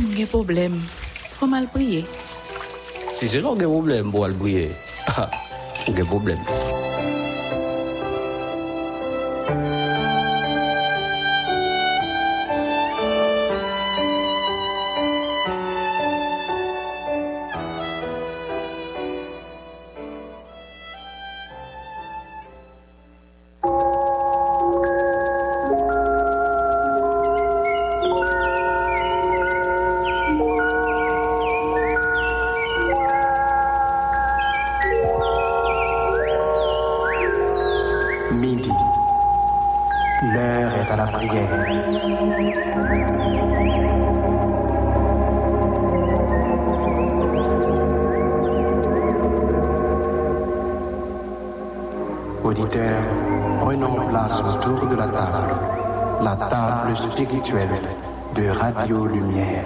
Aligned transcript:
Oh, 0.00 0.02
mwen 0.02 0.16
gen 0.16 0.28
problem. 0.32 0.80
Fwa 1.36 1.48
mal 1.48 1.66
priye. 1.68 2.04
Si 3.18 3.28
se 3.28 3.42
non 3.44 3.60
gen 3.60 3.68
problem 3.68 4.08
pou 4.14 4.24
al 4.24 4.32
priye, 4.40 4.70
ou 5.86 5.92
gen 5.92 6.08
problem. 6.08 6.59
Spirituelle 57.30 57.68
de 58.34 58.48
Radio 58.48 59.06
Lumière. 59.06 59.64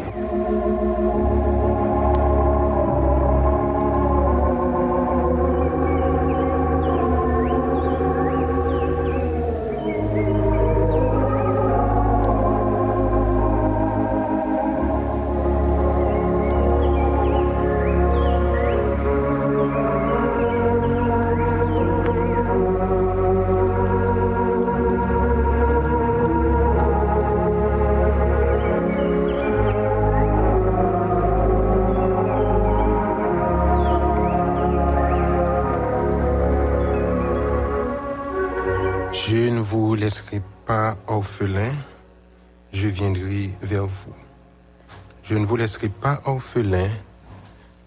Je 45.24 45.36
ne 45.36 45.46
vous 45.46 45.56
laisserai 45.56 45.88
pas 45.88 46.20
orphelin, 46.26 46.90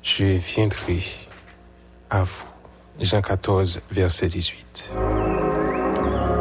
je 0.02 0.25
viendrai 0.25 1.03
à 2.09 2.24
vous. 2.24 2.48
Jean 3.00 3.22
14, 3.22 3.81
verset 3.92 4.28
18. 4.28 4.96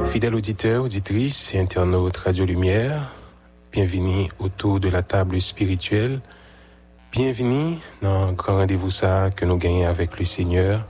Fidèles 0.06 0.34
auditeurs, 0.34 0.84
auditrices 0.84 1.54
et 1.54 1.60
internautes 1.60 2.16
Radio 2.16 2.46
Lumière, 2.46 3.12
bienvenue 3.72 4.30
autour 4.38 4.80
de 4.80 4.88
la 4.88 5.02
table 5.02 5.38
spirituelle. 5.42 6.20
Bienvenue 7.12 7.76
dans 8.00 8.28
le 8.28 8.32
grand 8.32 8.56
rendez-vous 8.56 8.90
ça 8.90 9.30
que 9.30 9.44
nous 9.44 9.58
gagnons 9.58 9.88
avec 9.88 10.18
le 10.18 10.24
Seigneur 10.24 10.86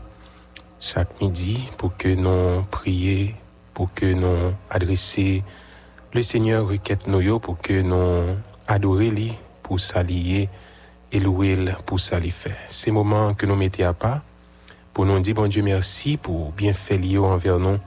chaque 0.79 1.21
midi 1.21 1.69
pour 1.79 1.97
que 1.97 2.15
nous 2.15 2.63
prions, 2.71 3.33
pour 3.75 3.93
que 3.93 4.07
nous 4.07 4.55
adressions 4.71 5.43
le 6.15 6.23
Seigneur 6.23 6.69
requête 6.69 7.09
nous 7.09 7.41
pour 7.41 7.59
que 7.59 7.83
nous 7.83 8.37
adorions 8.69 9.35
pour 9.67 9.81
s'allier 9.81 10.49
et 11.11 11.19
louer 11.19 11.59
pour 11.87 11.99
s'allier 11.99 12.31
faire. 12.31 12.57
Ces 12.69 12.93
moments 12.93 13.35
que 13.35 13.47
nous 13.47 13.57
mettons 13.57 13.89
à 13.89 13.93
pas 13.93 14.23
pour 14.95 15.05
nous 15.05 15.19
dire 15.19 15.35
bon 15.35 15.49
Dieu 15.49 15.61
merci 15.61 16.17
pour 16.17 16.53
bien 16.53 16.73
faire 16.73 17.01
lié 17.01 17.19
envers 17.19 17.59
nous, 17.59 17.79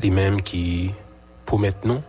les 0.00 0.10
mêmes 0.10 0.40
qui 0.40 0.92
promettent 1.44 1.84
nous 1.84 2.00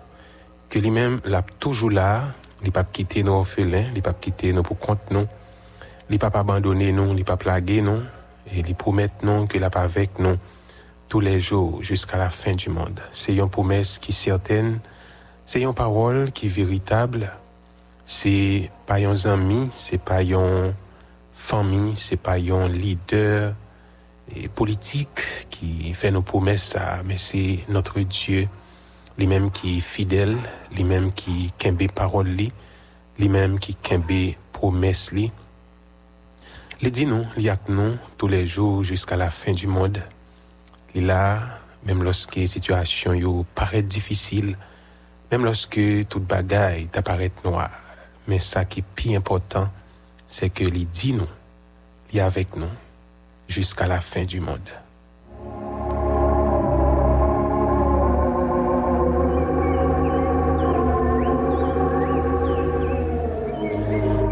que 0.70 0.78
lui-même 0.78 1.20
l'a 1.26 1.42
toujours 1.42 1.90
là, 1.90 2.36
il 2.64 2.72
pas 2.72 2.84
quitter 2.84 3.24
nos 3.24 3.40
orphelins, 3.40 3.88
il 3.96 4.04
pas 4.04 4.14
quitter 4.14 4.54
nous 4.54 4.62
pour 4.62 4.78
compte 4.78 5.10
nous, 5.10 5.26
il 6.12 6.20
pas 6.20 6.30
abandonner 6.32 6.92
nous, 6.92 7.18
il 7.18 7.26
pas 7.26 7.38
plaguer 7.38 7.82
nous 7.82 8.04
et 8.54 8.60
il 8.60 8.76
promet 8.76 9.10
nous 9.24 9.48
que 9.48 9.58
l'a 9.58 9.72
pas 9.72 9.82
avec 9.82 10.20
nous 10.20 10.38
tous 11.08 11.22
les 11.22 11.40
jours 11.40 11.82
jusqu'à 11.82 12.18
la 12.18 12.30
fin 12.30 12.54
du 12.54 12.70
monde. 12.70 13.00
C'est 13.12 13.34
une 13.34 13.50
promesse 13.50 13.98
qui 13.98 14.14
certaine, 14.14 14.80
c'est 15.44 15.64
une 15.64 15.74
parole 15.74 16.32
qui 16.32 16.46
est 16.46 16.50
véritable, 16.50 17.32
c'est 18.12 18.72
pas 18.88 18.96
un 18.96 19.26
ami, 19.26 19.70
c'est 19.76 20.02
pas 20.02 20.24
une 20.24 20.74
famille, 21.32 21.96
c'est 21.96 22.18
pas 22.18 22.38
un 22.38 22.68
leader 22.68 23.54
et 24.36 24.48
politique 24.48 25.48
qui 25.52 25.94
fait 25.94 26.10
nos 26.10 26.24
promesses, 26.24 26.76
mais 27.06 27.20
c'est 27.20 27.60
notre 27.70 28.00
Dieu, 28.00 28.48
lui-même 29.20 29.52
qui 29.52 29.78
est 29.78 29.80
fidèle, 29.80 30.36
lui-même 30.76 31.14
qui 31.14 31.54
kembe 31.60 31.88
parole 31.92 32.36
lui-même 33.20 33.60
qui 33.60 33.76
kembe 33.76 34.34
promesse 34.54 35.12
li. 35.12 35.32
Il 36.82 36.92
dit 36.92 37.06
non, 37.06 37.28
il 37.38 37.54
non 37.68 38.00
tous 38.18 38.28
les 38.28 38.48
jours 38.48 38.84
jusqu'à 38.84 39.18
la 39.18 39.30
fin 39.30 39.52
du 39.52 39.68
monde. 39.68 40.02
Il 40.96 41.06
là, 41.06 41.60
même 41.86 42.02
lorsque 42.02 42.38
la 42.38 42.48
situation 42.48 43.46
paraît 43.54 43.84
difficile, 43.84 44.58
même 45.32 45.46
lorsque 45.46 45.80
toute 46.10 46.26
bagaille 46.26 46.88
t'apparaît 46.88 47.32
noire. 47.46 47.89
Mais 48.30 48.38
ça 48.38 48.64
qui 48.64 48.82
est 48.82 48.84
plus 48.84 49.16
important, 49.16 49.70
c'est 50.28 50.52
que 50.52 50.64
il 50.64 50.88
dit 50.88 51.14
nous, 51.14 51.28
est 52.14 52.20
avec 52.20 52.56
nous 52.56 52.70
jusqu'à 53.48 53.88
la 53.88 54.02
fin 54.02 54.24
du 54.24 54.40
monde. 54.40 54.70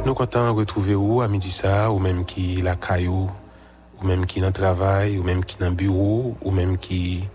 Nous 0.06 0.14
comptons 0.14 0.54
retrouver 0.54 0.94
à 1.24 1.28
midi 1.28 1.50
ça, 1.50 1.92
ou 1.92 1.98
même 1.98 2.24
qui 2.24 2.62
la 2.62 2.76
caillou, 2.76 3.32
ou 4.00 4.06
même 4.06 4.28
qui 4.28 4.42
dans 4.42 4.52
travail, 4.52 5.18
ou 5.18 5.24
même 5.24 5.44
qui 5.44 5.58
dans 5.58 5.70
le 5.70 5.76
bureau, 5.76 6.38
ou 6.44 6.52
même 6.52 6.78
qui 6.78 7.28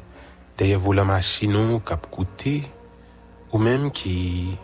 derrière 0.56 0.78
volant 0.78 1.04
machine 1.04 1.80
cap 1.84 2.06
ou 3.52 3.58
même 3.58 3.90
qui, 3.90 4.56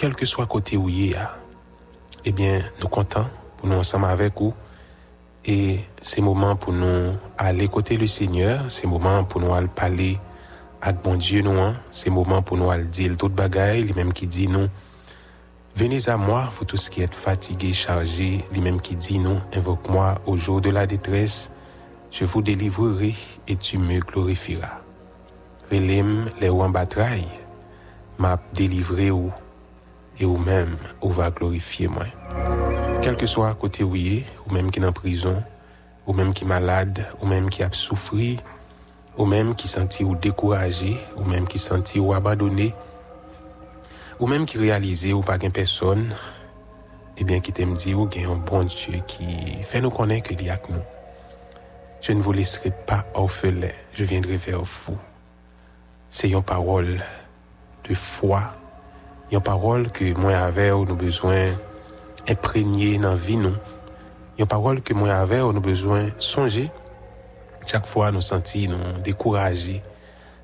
quel 0.00 0.14
que 0.14 0.24
soit 0.24 0.46
côté 0.46 0.78
où 0.78 0.88
il 0.88 1.10
y 1.10 1.14
a, 1.14 1.36
eh 2.24 2.32
bien, 2.32 2.60
nous 2.80 2.88
comptons 2.88 3.26
pour 3.58 3.68
nous 3.68 3.76
ensemble 3.76 4.06
avec 4.06 4.32
vous. 4.40 4.54
Et 5.44 5.80
c'est 6.00 6.22
moment 6.22 6.56
pour 6.56 6.72
nous 6.72 7.12
aller 7.36 7.68
côté 7.68 7.98
le 7.98 8.06
Seigneur, 8.06 8.64
c'est 8.70 8.86
moment 8.86 9.24
pour 9.24 9.42
nous 9.42 9.50
parler 9.68 10.18
avec 10.80 11.02
bon 11.02 11.16
Dieu 11.16 11.42
nous, 11.42 11.60
hein. 11.60 11.74
c'est 11.90 12.08
moment 12.08 12.40
pour 12.40 12.56
nous 12.56 12.70
aller 12.70 12.84
dire 12.84 13.14
toute 13.18 13.34
bagaille, 13.34 13.82
lui-même 13.82 14.14
qui 14.14 14.26
dit 14.26 14.48
nous, 14.48 14.68
venez 15.76 16.08
à 16.08 16.16
moi, 16.16 16.48
vous 16.58 16.64
tous 16.64 16.88
qui 16.88 17.02
êtes 17.02 17.14
fatigués, 17.14 17.74
chargés, 17.74 18.42
lui-même 18.52 18.80
qui 18.80 18.96
dit 18.96 19.18
non, 19.18 19.42
invoque-moi 19.54 20.14
au 20.24 20.38
jour 20.38 20.62
de 20.62 20.70
la 20.70 20.86
détresse, 20.86 21.50
je 22.10 22.24
vous 22.24 22.40
délivrerai 22.40 23.14
et 23.46 23.56
tu 23.56 23.76
me 23.76 24.00
glorifieras. 24.00 24.80
Relève 25.70 26.32
les 26.40 26.48
en 26.48 26.70
bataille, 26.70 27.28
m'a 28.16 28.38
délivré 28.54 29.10
ou, 29.10 29.30
et 30.20 30.24
ou 30.26 30.36
même, 30.36 30.76
ou 31.00 31.10
va 31.10 31.30
glorifier 31.30 31.88
moi. 31.88 32.04
Quel 33.02 33.16
que 33.16 33.26
soit 33.26 33.54
côté 33.54 33.82
où 33.82 33.96
il 33.96 34.18
est, 34.18 34.24
ou 34.46 34.52
même 34.52 34.70
qui 34.70 34.78
est 34.78 34.84
en 34.84 34.92
prison, 34.92 35.42
ou 36.06 36.12
même 36.12 36.34
qui 36.34 36.44
est 36.44 36.46
malade, 36.46 37.06
ou 37.20 37.26
même 37.26 37.48
qui 37.48 37.62
a 37.62 37.72
souffert, 37.72 38.38
ou 39.16 39.24
même 39.24 39.54
qui 39.54 39.66
senti 39.66 40.04
ou 40.04 40.14
découragé, 40.14 40.98
ou 41.16 41.24
même 41.24 41.48
qui 41.48 41.58
senti 41.58 41.98
ou 41.98 42.12
abandonné, 42.12 42.74
ou 44.18 44.26
même 44.26 44.44
qui 44.44 44.58
réalisé 44.58 45.14
ou 45.14 45.22
pas 45.22 45.38
qu'une 45.38 45.50
personne, 45.50 46.14
eh 47.16 47.24
bien, 47.24 47.40
qui 47.40 47.52
t'aime 47.52 47.74
dire, 47.74 47.98
ou 47.98 48.08
un 48.14 48.36
bon 48.36 48.64
Dieu 48.64 49.00
qui 49.06 49.26
fait 49.62 49.80
nous 49.80 49.90
connaître 49.90 50.28
qu'il 50.28 50.42
y 50.42 50.50
a 50.50 50.56
que 50.58 50.72
nous. 50.72 50.82
Je 52.00 52.12
ne 52.12 52.20
vous 52.20 52.32
laisserai 52.32 52.70
pas 52.70 53.06
orphelin, 53.14 53.68
je 53.92 54.04
viendrai 54.04 54.36
vers 54.36 54.62
vous. 54.62 54.98
C'est 56.08 56.30
une 56.30 56.42
parole 56.42 57.02
de 57.88 57.94
foi, 57.94 58.52
une 59.32 59.40
parole 59.40 59.90
que 59.92 60.12
moi 60.14 60.34
avec 60.34 60.72
nous 60.72 60.96
besoin 60.96 61.46
imprégner 62.28 62.98
dans 62.98 63.14
vie 63.14 63.36
nous. 63.36 63.54
Une 64.38 64.46
parole 64.46 64.80
que 64.82 64.92
moi 64.92 65.12
avec 65.12 65.42
nous 65.42 65.60
besoin 65.60 66.08
songer. 66.18 66.70
Chaque 67.66 67.86
fois 67.86 68.10
nous 68.10 68.20
sentir 68.20 68.70
nous 68.70 69.00
découragés, 69.02 69.82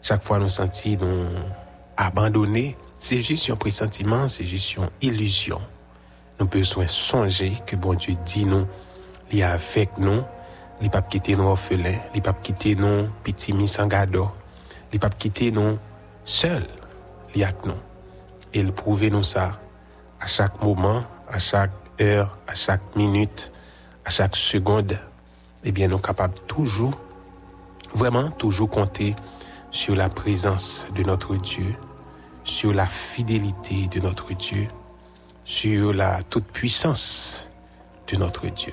chaque 0.02 0.22
fois 0.22 0.38
nous 0.38 0.48
sentir 0.48 1.00
nous 1.00 1.26
abandonnés, 1.96 2.76
c'est 3.00 3.22
juste 3.22 3.50
un 3.50 3.56
pressentiment, 3.56 4.28
c'est 4.28 4.44
juste 4.44 4.76
une 4.76 4.88
illusion. 5.00 5.60
Nous 6.38 6.46
besoin 6.46 6.86
songer 6.86 7.54
que 7.66 7.74
bon 7.74 7.94
Dieu 7.94 8.14
dit 8.24 8.44
nous, 8.44 8.66
il 9.32 9.40
est 9.40 9.42
avec 9.42 9.98
nous, 9.98 10.22
il 10.80 10.90
pas 10.90 11.02
quitter 11.02 11.34
nous 11.34 11.46
orphelins, 11.46 11.98
il 12.14 12.22
pas 12.22 12.34
quitter 12.34 12.76
nous 12.76 13.08
petits 13.24 13.52
mis 13.52 13.66
sans 13.66 13.86
gado, 13.86 14.30
il 14.92 15.00
pas 15.00 15.10
quitter 15.10 15.50
nous 15.50 15.78
seuls, 16.24 16.66
il 17.34 17.40
est 17.40 17.44
avec 17.44 17.64
nous. 17.64 17.74
Et 18.56 18.60
il 18.60 18.72
prouve 18.72 19.04
nous 19.08 19.22
ça 19.22 19.60
à 20.18 20.26
chaque 20.26 20.62
moment, 20.62 21.04
à 21.30 21.38
chaque 21.38 21.72
heure, 22.00 22.38
à 22.48 22.54
chaque 22.54 22.96
minute, 22.96 23.52
à 24.06 24.08
chaque 24.08 24.34
seconde. 24.34 24.98
Eh 25.62 25.72
bien, 25.72 25.88
nous 25.88 25.96
sommes 25.96 26.00
capables 26.00 26.38
toujours, 26.46 26.98
vraiment 27.92 28.30
toujours 28.30 28.70
compter 28.70 29.14
sur 29.70 29.94
la 29.94 30.08
présence 30.08 30.86
de 30.94 31.02
notre 31.02 31.36
Dieu, 31.36 31.74
sur 32.44 32.72
la 32.72 32.86
fidélité 32.86 33.88
de 33.88 34.00
notre 34.00 34.32
Dieu, 34.32 34.68
sur 35.44 35.92
la 35.92 36.22
toute 36.22 36.46
puissance 36.46 37.50
de 38.10 38.16
notre 38.16 38.46
Dieu. 38.46 38.72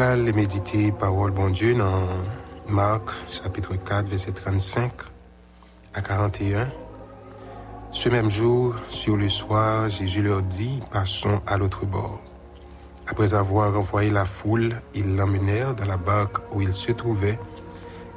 Allons 0.00 0.32
méditer 0.32 0.92
parole 0.92 1.32
bon 1.32 1.50
Dieu 1.50 1.74
dans 1.74 2.06
Marc 2.68 3.10
chapitre 3.28 3.74
4 3.74 4.08
verset 4.08 4.30
35 4.30 4.92
à 5.92 6.00
41. 6.00 6.70
Ce 7.90 8.08
même 8.08 8.30
jour, 8.30 8.76
sur 8.90 9.16
le 9.16 9.28
soir, 9.28 9.88
Jésus 9.88 10.22
leur 10.22 10.42
dit, 10.42 10.78
passons 10.92 11.42
à 11.48 11.56
l'autre 11.56 11.84
bord. 11.84 12.20
Après 13.08 13.34
avoir 13.34 13.76
envoyé 13.76 14.10
la 14.10 14.24
foule, 14.24 14.76
ils 14.94 15.16
l'emmenèrent 15.16 15.74
dans 15.74 15.86
la 15.86 15.96
barque 15.96 16.36
où 16.52 16.62
il 16.62 16.74
se 16.74 16.92
trouvait. 16.92 17.40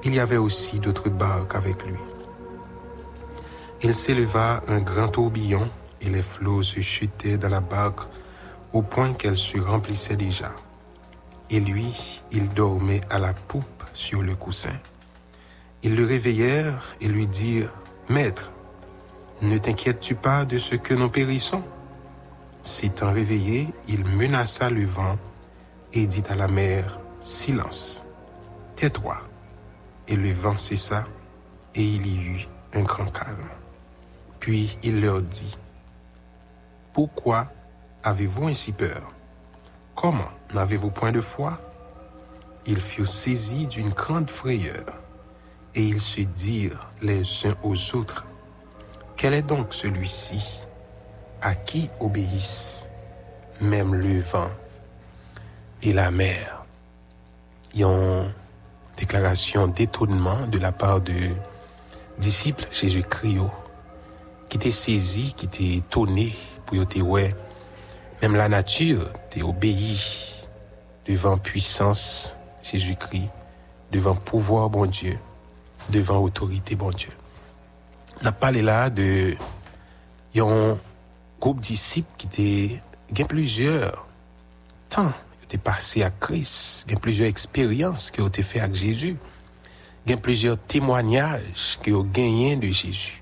Il 0.03 0.13
y 0.13 0.19
avait 0.19 0.37
aussi 0.37 0.79
d'autres 0.79 1.09
barques 1.09 1.55
avec 1.55 1.83
lui. 1.83 1.97
Il 3.81 3.95
s'éleva 3.95 4.61
un 4.67 4.81
grand 4.81 5.07
tourbillon 5.07 5.67
et 5.99 6.11
les 6.11 6.21
flots 6.21 6.61
se 6.61 6.79
chutaient 6.81 7.39
dans 7.39 7.49
la 7.49 7.61
barque 7.61 8.01
au 8.71 8.83
point 8.83 9.13
qu'elle 9.13 9.37
se 9.37 9.57
remplissait 9.57 10.15
déjà. 10.15 10.51
Et 11.51 11.59
lui, 11.59 12.21
il 12.31 12.47
dormait 12.49 13.01
à 13.09 13.19
la 13.19 13.33
poupe 13.33 13.83
sur 13.93 14.21
le 14.21 14.35
coussin. 14.35 14.73
Ils 15.83 15.95
le 15.95 16.05
réveillèrent 16.05 16.95
et 17.01 17.09
lui 17.09 17.27
dirent, 17.27 17.73
Maître, 18.07 18.53
ne 19.41 19.57
t'inquiètes-tu 19.57 20.15
pas 20.15 20.45
de 20.45 20.57
ce 20.57 20.75
que 20.75 20.93
nous 20.93 21.09
périssons? 21.09 21.63
S'étant 22.63 23.11
réveillé, 23.11 23.67
il 23.89 24.05
menaça 24.05 24.69
le 24.69 24.85
vent 24.85 25.17
et 25.91 26.07
dit 26.07 26.23
à 26.29 26.35
la 26.35 26.47
mer, 26.47 26.99
Silence, 27.19 28.03
tais-toi. 28.77 29.17
Et 30.07 30.15
le 30.15 30.31
vent 30.31 30.55
cessa, 30.55 31.05
et 31.75 31.83
il 31.83 32.07
y 32.07 32.17
eut 32.17 32.47
un 32.73 32.83
grand 32.83 33.11
calme. 33.11 33.49
Puis 34.39 34.77
il 34.83 35.01
leur 35.01 35.21
dit, 35.21 35.57
Pourquoi 36.93 37.51
avez-vous 38.03 38.47
ainsi 38.47 38.71
peur? 38.71 39.13
Comment 39.95 40.31
n'avez-vous 40.53 40.91
point 40.91 41.11
de 41.11 41.21
foi? 41.21 41.59
Ils 42.65 42.81
furent 42.81 43.07
saisis 43.07 43.67
d'une 43.67 43.89
grande 43.89 44.29
frayeur, 44.29 44.85
et 45.73 45.83
ils 45.83 46.01
se 46.01 46.21
dirent 46.21 46.89
les 47.01 47.23
uns 47.45 47.55
aux 47.63 47.95
autres, 47.95 48.25
quel 49.15 49.33
est 49.33 49.43
donc 49.43 49.73
celui-ci? 49.73 50.59
À 51.43 51.55
qui 51.55 51.89
obéissent 51.99 52.87
même 53.59 53.95
le 53.95 54.19
vent 54.21 54.49
et 55.81 55.93
la 55.93 56.11
mer 56.11 56.65
Il 57.73 57.81
y 57.81 57.85
déclaration 58.97 59.67
d'étonnement 59.67 60.47
de 60.47 60.59
la 60.59 60.71
part 60.71 61.01
de 61.01 61.13
disciples 62.19 62.67
Jésus-Christ 62.71 63.39
qui 64.49 64.57
étaient 64.57 64.71
saisis, 64.71 65.33
qui 65.35 65.45
étaient 65.45 65.77
étonnés 65.77 66.35
pour 66.65 66.85
dire 66.85 67.07
ouais, 67.07 67.35
même 68.21 68.35
la 68.35 68.49
nature 68.49 69.09
t'est 69.29 69.41
obéi 69.41 70.30
devant 71.07 71.37
puissance 71.37 72.35
Jésus-Christ, 72.63 73.29
devant 73.91 74.15
pouvoir 74.15 74.69
bon 74.69 74.85
Dieu, 74.85 75.17
devant 75.89 76.19
autorité 76.19 76.75
bon 76.75 76.91
Dieu. 76.91 77.11
N'a 78.21 78.31
parlé 78.31 78.61
là 78.61 78.89
de 78.89 79.35
un 80.37 80.77
groupe 81.39 81.59
disciples 81.59 82.09
qui 82.17 82.81
étaient 83.11 83.23
plusieurs 83.25 84.07
temps 84.89 85.13
étaient 85.43 85.57
passés 85.57 86.03
à 86.03 86.09
Christ, 86.09 86.85
il 86.89 86.97
plusieurs 86.97 87.27
expériences 87.27 88.11
qui 88.11 88.21
ont 88.21 88.27
été 88.27 88.43
faites 88.43 88.61
avec 88.61 88.75
Jésus, 88.75 89.17
il 90.07 90.17
plusieurs 90.17 90.57
témoignages 90.57 91.77
qui 91.83 91.91
ont 91.91 92.03
gagné 92.03 92.55
de 92.55 92.67
Jésus, 92.67 93.21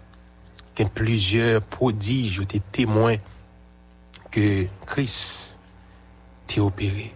il 0.78 0.90
plusieurs 0.90 1.62
prodiges 1.62 2.34
qui 2.34 2.40
ont 2.40 2.44
été 2.44 2.60
témoins 2.72 3.16
que 4.30 4.68
Christ 4.86 5.60
t'a 6.46 6.62
opéré. 6.62 7.16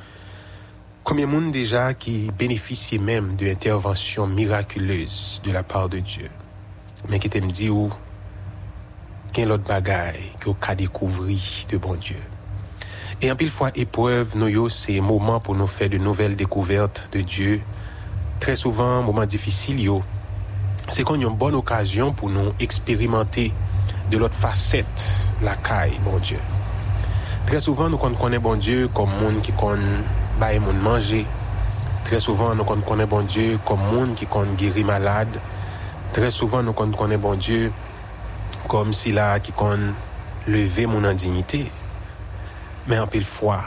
Combien 1.03 1.25
de 1.25 1.31
monde 1.31 1.51
déjà 1.51 1.95
qui 1.95 2.29
bénéficient 2.37 2.99
même 2.99 3.35
de 3.35 3.47
l'intervention 3.47 4.27
miraculeuse 4.27 5.41
de 5.43 5.51
la 5.51 5.63
part 5.63 5.89
de 5.89 5.97
Dieu? 5.97 6.29
Mais 7.09 7.17
qui 7.17 7.41
me 7.41 7.49
dit 7.49 7.69
où 7.69 7.89
qu'il 9.33 9.43
y 9.43 9.45
a 9.45 9.49
l'autre 9.49 9.63
bagaille 9.63 10.31
que 10.39 10.51
qu'à 10.51 10.75
découvrir 10.75 11.39
de 11.69 11.77
bon 11.77 11.95
Dieu. 11.95 12.19
Et 13.19 13.31
en 13.31 13.35
pile 13.35 13.49
fois 13.49 13.71
épreuve, 13.73 14.37
nous 14.37 14.69
c'est 14.69 14.99
moment 14.99 15.39
pour 15.39 15.55
nous 15.55 15.65
faire 15.65 15.89
de 15.89 15.97
nouvelles 15.97 16.35
découvertes 16.35 17.09
de 17.11 17.21
Dieu. 17.21 17.61
Très 18.39 18.55
souvent, 18.55 19.01
moment 19.01 19.25
difficile 19.25 19.89
c'est 20.87 21.03
qu'on 21.03 21.15
a 21.15 21.23
une 21.23 21.35
bonne 21.35 21.55
occasion 21.55 22.13
pour 22.13 22.29
nous 22.29 22.51
expérimenter 22.59 23.51
de 24.11 24.17
l'autre 24.17 24.35
facette 24.35 25.31
la 25.41 25.55
caille, 25.55 25.99
bon 26.05 26.19
Dieu. 26.19 26.39
Très 27.47 27.59
souvent, 27.59 27.89
nous 27.89 27.97
connaissons 27.97 28.39
bon 28.39 28.55
Dieu 28.55 28.87
comme 28.87 29.09
monde 29.19 29.41
qui 29.41 29.51
connaît 29.51 30.03
bailler 30.41 30.59
monde 30.59 30.81
manger. 30.81 31.27
Très 32.03 32.19
souvent, 32.19 32.55
nous 32.55 32.63
connaissons 32.63 33.07
bon 33.07 33.21
Dieu 33.21 33.59
comme 33.63 33.79
monde 33.79 34.15
qui 34.15 34.25
connaît 34.25 34.55
guérir 34.55 34.87
malade. 34.87 35.39
Très 36.13 36.31
souvent, 36.31 36.63
nous 36.63 36.73
connaissons 36.73 37.19
bon 37.19 37.35
Dieu 37.35 37.71
comme 38.67 38.91
si 38.91 39.11
là 39.11 39.39
qui 39.39 39.51
connaît 39.51 39.93
lever 40.47 40.87
mon 40.87 41.03
indignité. 41.03 41.71
Mais 42.87 42.97
en 42.97 43.05
pile 43.05 43.23
fois, 43.23 43.65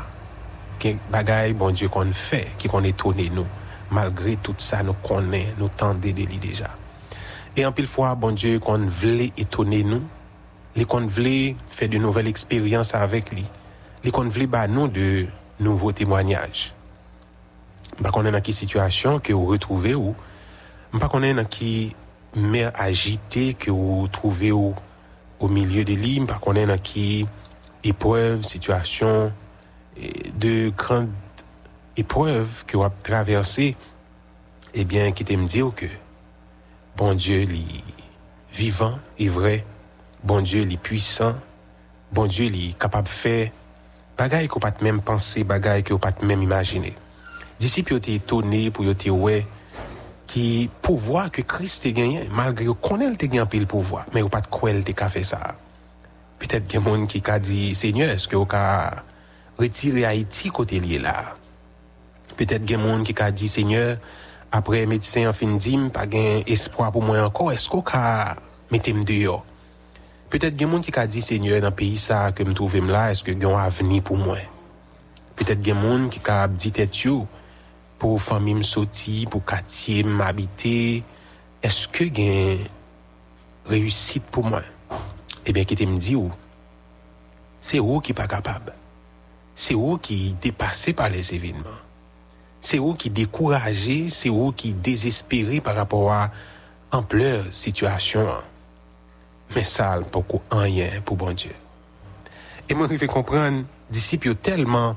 que 0.81 0.88
bagaille 1.12 1.52
bon 1.52 1.71
Dieu 1.71 1.88
qu'on 1.88 2.12
fait, 2.12 2.49
qui 2.59 2.66
qu'on 2.66 2.83
étonné 2.83 3.31
nous, 3.33 3.47
malgré 3.93 4.35
tout 4.35 4.54
ça, 4.59 4.83
nous 4.83 4.95
connaît, 4.95 5.54
nous 5.59 5.69
tendez 5.69 6.12
de 6.12 6.25
lui 6.25 6.38
déjà. 6.38 6.71
Et 7.57 7.64
en 7.64 7.71
pile 7.71 7.87
fois, 7.87 8.16
bon 8.16 8.33
Dieu 8.33 8.59
qu'on 8.59 8.78
voulait 8.88 9.33
étonner 9.37 9.85
nous, 9.85 10.02
les 10.75 10.85
qu'on 10.85 11.07
voulait 11.07 11.54
faire 11.69 11.88
de 11.88 11.99
nouvelles 11.99 12.26
expériences 12.26 12.97
avec 12.97 13.31
lui, 13.31 13.45
les 14.02 14.11
qu'on 14.11 14.28
voulait 14.28 14.49
bah 14.49 14.66
nous 14.66 14.88
de 14.88 15.26
nouveaux 15.61 15.92
témoignages. 15.92 16.75
Pas 18.02 18.11
qu'on 18.11 18.25
est 18.26 18.32
dans 18.32 18.40
quelle 18.40 18.54
situation 18.54 19.20
que 19.20 19.32
vous 19.32 19.46
retrouvez 19.46 19.94
ou, 19.94 20.14
pas 20.99 21.08
qu'on 21.08 21.23
est 21.23 21.34
dans 21.34 21.44
quelle 21.44 21.90
mer 22.34 22.73
agitée 22.75 23.54
que 23.54 23.70
vous 23.70 24.08
trouvez 24.11 24.52
au, 24.52 24.75
milieu 25.49 25.84
de 25.84 25.92
l'île, 25.92 26.26
pas 26.26 26.38
qu'on 26.38 26.54
est 26.54 26.66
dans 26.66 26.78
quelle 26.78 27.26
épreuve, 27.84 28.42
situation 28.42 29.32
de 30.38 30.70
grandes 30.70 31.11
épreuves 31.96 32.64
que 32.66 32.76
vous 32.76 32.84
avez 32.84 32.94
traversées, 33.02 33.76
eh 34.73 34.84
bien, 34.84 35.12
qui 35.12 35.37
me 35.37 35.46
dire 35.46 35.70
que 35.76 35.87
bon 36.96 37.14
Dieu 37.14 37.42
est 37.42 37.84
vivant 38.52 38.99
et 39.18 39.28
vrai, 39.28 39.64
bon 40.25 40.40
Dieu 40.40 40.62
est 40.62 40.76
puissant, 40.76 41.34
bon 42.11 42.26
Dieu 42.26 42.46
est 42.46 42.78
capable 42.78 43.06
de 43.06 43.12
faire 43.12 43.50
bagaille 44.16 44.49
qu'on 44.49 44.61
pas 44.61 44.73
même 44.80 45.00
penser, 45.00 45.44
bagaille 45.44 45.83
qu'on 45.83 45.99
pas 45.99 46.12
même 46.23 46.42
imaginer. 46.42 46.94
Disciples 47.59 47.94
étaient 47.94 48.14
étonnés 48.14 48.71
pour 48.71 48.85
être 48.85 49.09
ouais 49.11 49.47
qui 50.26 50.68
pouvoir 50.83 51.30
que 51.30 51.42
Christ 51.42 51.87
a 51.87 51.90
gagné 51.90 52.28
malgré 52.33 52.66
qu'on 52.80 53.00
ait 53.00 53.14
gagné 53.14 53.44
pile 53.47 53.66
pouvoir, 53.66 54.06
mais 54.12 54.23
ou 54.23 54.28
pas 54.28 54.40
de 54.40 54.49
quoi 54.49 54.71
elle 54.71 54.83
a 54.99 55.09
fait 55.09 55.23
ça. 55.23 55.56
Peut-être 56.38 56.66
qu'il 56.66 56.80
y 56.80 56.83
a 56.83 56.87
monde 56.87 57.06
qui 57.06 57.23
a 57.26 57.38
dit 57.38 57.75
Seigneur, 57.75 58.11
est-ce 58.11 58.28
que 58.28 58.37
vous 58.37 58.47
a 58.50 59.04
retiré 59.59 60.04
Haïti 60.04 60.50
côté 60.50 60.80
là 60.99 61.37
Peut-être 62.37 62.64
qu'il 62.64 62.73
y 62.73 62.75
a 62.75 62.78
monde 62.78 63.04
qui 63.04 63.14
a 63.23 63.30
dit 63.30 63.49
Seigneur, 63.49 63.99
après 64.50 64.87
médecin 64.87 65.28
en 65.28 65.33
fin 65.33 65.47
de 65.47 65.88
pas 65.88 66.06
gain 66.06 66.42
espoir 66.47 66.90
pour 66.90 67.02
moi 67.02 67.23
encore, 67.23 67.52
est-ce 67.52 67.68
qu'on 67.68 67.85
a 67.92 68.37
mettre 68.71 68.92
dehors 69.04 69.44
Peut-être 70.35 70.57
qu'il 70.57 70.62
y 70.62 70.64
a 70.64 70.67
monde 70.67 70.83
qui 70.83 70.99
a 70.99 71.07
dit 71.07 71.23
Seigneur 71.23 71.61
dans 71.61 71.69
le 71.69 71.75
pays 71.76 71.97
ça 71.97 72.33
que 72.33 72.43
me 72.43 72.53
trouve 72.55 72.76
là, 72.88 73.12
est-ce 73.12 73.23
que 73.23 73.31
y 73.31 73.45
a 73.45 73.49
un 73.57 73.67
avenir 73.67 74.03
pour 74.03 74.17
moi? 74.17 74.37
Peut-être 75.37 75.61
qu'il 75.61 75.69
y 75.69 75.71
a 75.71 75.75
monde 75.76 76.11
qui 76.11 76.21
a 76.29 76.49
dit 76.49 76.73
tête 76.73 76.91
pour 78.00 78.21
famille 78.21 78.55
me 78.55 78.62
sortir, 78.62 79.29
pour 79.29 79.45
quartier 79.45 80.03
m'habiter, 80.03 81.05
est-ce 81.62 81.87
que 81.87 82.03
y 82.03 82.57
a 82.57 82.57
réussite 83.64 84.25
pour 84.25 84.43
moi? 84.43 84.62
Eh 85.47 85.53
bien, 85.53 85.62
qui 85.62 85.76
te 85.76 85.85
me 85.85 85.99
dit 85.99 86.17
où 86.17 86.33
C'est 87.61 87.79
où 87.79 88.00
qui 88.00 88.12
pas 88.12 88.26
capable. 88.26 88.75
C'est 89.55 89.75
où 89.75 89.99
qui 89.99 90.35
dépassé 90.43 90.95
par 90.95 91.11
les 91.11 91.33
événements. 91.33 91.81
C'est 92.61 92.81
où 92.81 92.95
qui 92.95 93.09
découragé, 93.09 94.09
c'est 94.09 94.31
où 94.31 94.50
qui 94.50 94.73
désespéré 94.73 95.61
par 95.61 95.76
rapport 95.76 96.11
à 96.11 96.33
ampleur 96.91 97.45
situation. 97.53 98.26
Mais 99.55 99.65
ça, 99.65 100.01
beaucoup 100.13 100.43
rien 100.51 101.01
pour 101.05 101.17
bon 101.17 101.33
Dieu. 101.33 101.55
Et 102.69 102.75
moi, 102.75 102.89
je 102.91 102.97
fais 102.97 103.07
comprendre, 103.07 103.65
disciples 103.91 104.35
tellement 104.35 104.97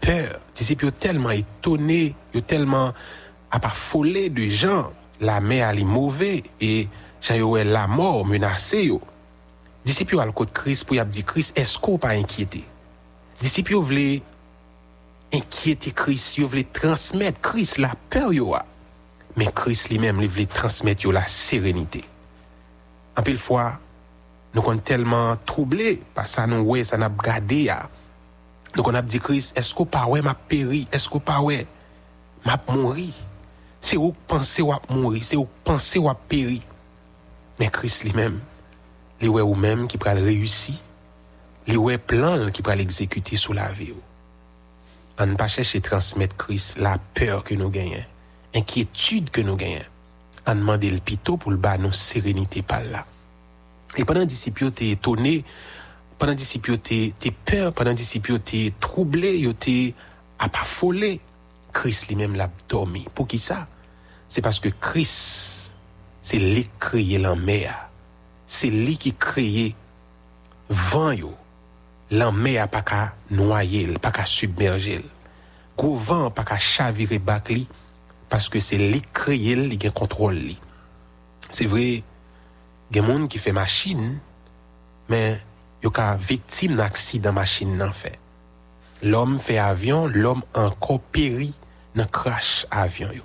peur, 0.00 0.40
disciples 0.54 0.90
tellement 0.92 1.30
étonnés, 1.30 2.14
tellement 2.46 2.92
affolés 3.50 4.30
de 4.30 4.48
gens, 4.48 4.92
la 5.20 5.40
mer 5.40 5.70
est 5.70 5.84
mauvais 5.84 6.42
et 6.60 6.88
j'ai 7.20 7.64
la 7.64 7.86
mort 7.86 8.26
menacée. 8.26 8.90
Disciples 9.84 10.18
à 10.18 10.26
côté 10.32 10.50
Christ 10.52 10.84
pour 10.84 11.02
dire 11.04 11.24
Christ, 11.24 11.56
est-ce 11.58 11.78
qu'on 11.78 11.98
pas 11.98 12.10
inquiété? 12.10 12.64
Disciples 13.40 13.74
voulaient 13.74 14.22
inquiéter 15.32 15.92
Christ, 15.92 16.38
il 16.38 16.44
voulait 16.44 16.64
transmettre 16.64 17.40
Christ 17.40 17.78
la 17.78 17.92
peur 18.10 18.30
Mais 19.36 19.50
Christ 19.54 19.90
lui-même, 19.90 20.20
il 20.20 20.28
voulait 20.28 20.46
transmettre 20.46 21.10
la 21.10 21.26
sérénité. 21.26 22.04
En 23.16 23.22
pile 23.22 23.38
fois, 23.38 23.78
nous 24.54 24.62
sommes 24.62 24.80
tellement 24.80 25.36
troublés 25.44 26.00
par 26.14 26.26
ça, 26.26 26.46
nous, 26.46 26.60
ouais, 26.60 26.84
ça 26.84 26.96
n'a 26.96 27.08
gardé, 27.08 27.70
Donc 28.76 28.86
on 28.86 28.94
a 28.94 29.02
dit 29.02 29.18
Christ, 29.18 29.58
est-ce 29.58 29.74
qu'on 29.74 29.84
pas 29.84 30.06
ouais 30.06 30.22
m'a 30.22 30.34
péri, 30.34 30.86
est-ce 30.92 31.08
qu'on 31.08 31.20
pas 31.20 31.40
ouais 31.40 31.66
m'a 32.44 32.60
mouri? 32.68 33.12
C'est 33.80 33.96
où 33.96 34.12
penser 34.28 34.62
ou 34.62 34.72
mourir, 34.88 35.22
c'est 35.24 35.36
où 35.36 35.48
penser 35.64 35.98
ou 35.98 36.08
péri. 36.28 36.62
Mais 37.58 37.68
Christ 37.68 38.04
lui-même, 38.04 38.40
lui 39.20 39.28
ouais 39.28 39.42
ou 39.42 39.54
même 39.54 39.88
qui 39.88 39.98
pourra 39.98 40.14
réussir, 40.14 40.76
lui 41.66 41.76
ouais 41.76 41.98
plan 41.98 42.50
qui 42.50 42.62
pourra 42.62 42.76
l'exécuter 42.76 43.36
sous 43.36 43.52
la 43.52 43.72
vie 43.72 43.92
à 45.16 45.26
ne 45.26 45.36
pas 45.36 45.48
chercher 45.48 45.80
transmettre 45.80 46.36
Christ 46.36 46.76
la 46.78 46.98
peur 46.98 47.44
que 47.44 47.54
nous 47.54 47.70
gagnons, 47.70 48.04
inquiétude 48.54 49.30
que 49.30 49.40
nous 49.40 49.56
gagnons, 49.56 49.84
à 50.46 50.54
demander 50.54 50.90
le 50.90 50.98
pito 50.98 51.36
pour 51.36 51.50
le 51.50 51.56
bas 51.56 51.78
nos 51.78 51.92
sérénité 51.92 52.62
par 52.62 52.82
là. 52.82 53.04
E 53.94 54.04
padan 54.04 54.26
disipyo 54.26 54.72
te 54.74 54.90
etone, 54.94 55.36
padan 56.18 56.38
disipyo 56.38 56.78
te, 56.82 57.12
te 57.18 57.30
per, 57.30 57.70
padan 57.76 57.94
disipyo 57.98 58.40
te 58.42 58.66
trouble, 58.82 59.30
yo 59.38 59.54
te 59.54 59.94
apafole, 60.42 61.16
Kris 61.74 62.04
li 62.06 62.14
menm 62.14 62.36
la 62.38 62.46
dormi. 62.70 63.02
Po 63.10 63.26
ki 63.26 63.40
sa? 63.42 63.64
Se 64.30 64.42
paske 64.44 64.70
Kris, 64.78 65.14
se 66.22 66.38
li 66.38 66.62
kriye 66.78 67.18
lan 67.22 67.42
mea. 67.42 67.74
Se 68.46 68.70
li 68.70 68.94
ki 69.00 69.14
kriye 69.18 69.72
van 70.92 71.16
yo. 71.18 71.32
Lan 72.14 72.36
mea 72.38 72.68
pa 72.70 72.84
ka 72.86 73.00
noyel, 73.34 73.98
pa 73.98 74.12
ka 74.14 74.26
submerjel. 74.28 75.02
Gou 75.74 75.98
van 75.98 76.30
pa 76.34 76.44
ka 76.46 76.60
chavire 76.62 77.18
bak 77.18 77.50
li, 77.50 77.64
paske 78.30 78.62
se 78.62 78.78
li 78.78 79.02
kriye 79.14 79.58
li 79.58 79.80
gen 79.80 79.94
kontrol 79.96 80.38
li. 80.38 80.54
Se 81.50 81.66
vre, 81.70 82.04
il 82.90 82.96
y 82.96 83.00
a 83.00 83.02
des 83.02 83.14
gens 83.14 83.26
qui 83.26 83.38
fait 83.38 83.52
machine, 83.52 84.18
mais 85.08 85.40
il 85.82 85.88
y 85.88 86.00
a 86.00 86.16
victime 86.16 86.76
d'accident 86.76 87.32
machine 87.32 87.76
nan 87.76 87.92
fait. 87.92 88.18
L'homme 89.02 89.38
fait 89.38 89.58
avion, 89.58 90.06
l'homme 90.06 90.42
encore 90.54 91.00
péri 91.00 91.52
dans 91.94 92.06
crash 92.06 92.66
avion 92.70 93.12
yo. 93.12 93.22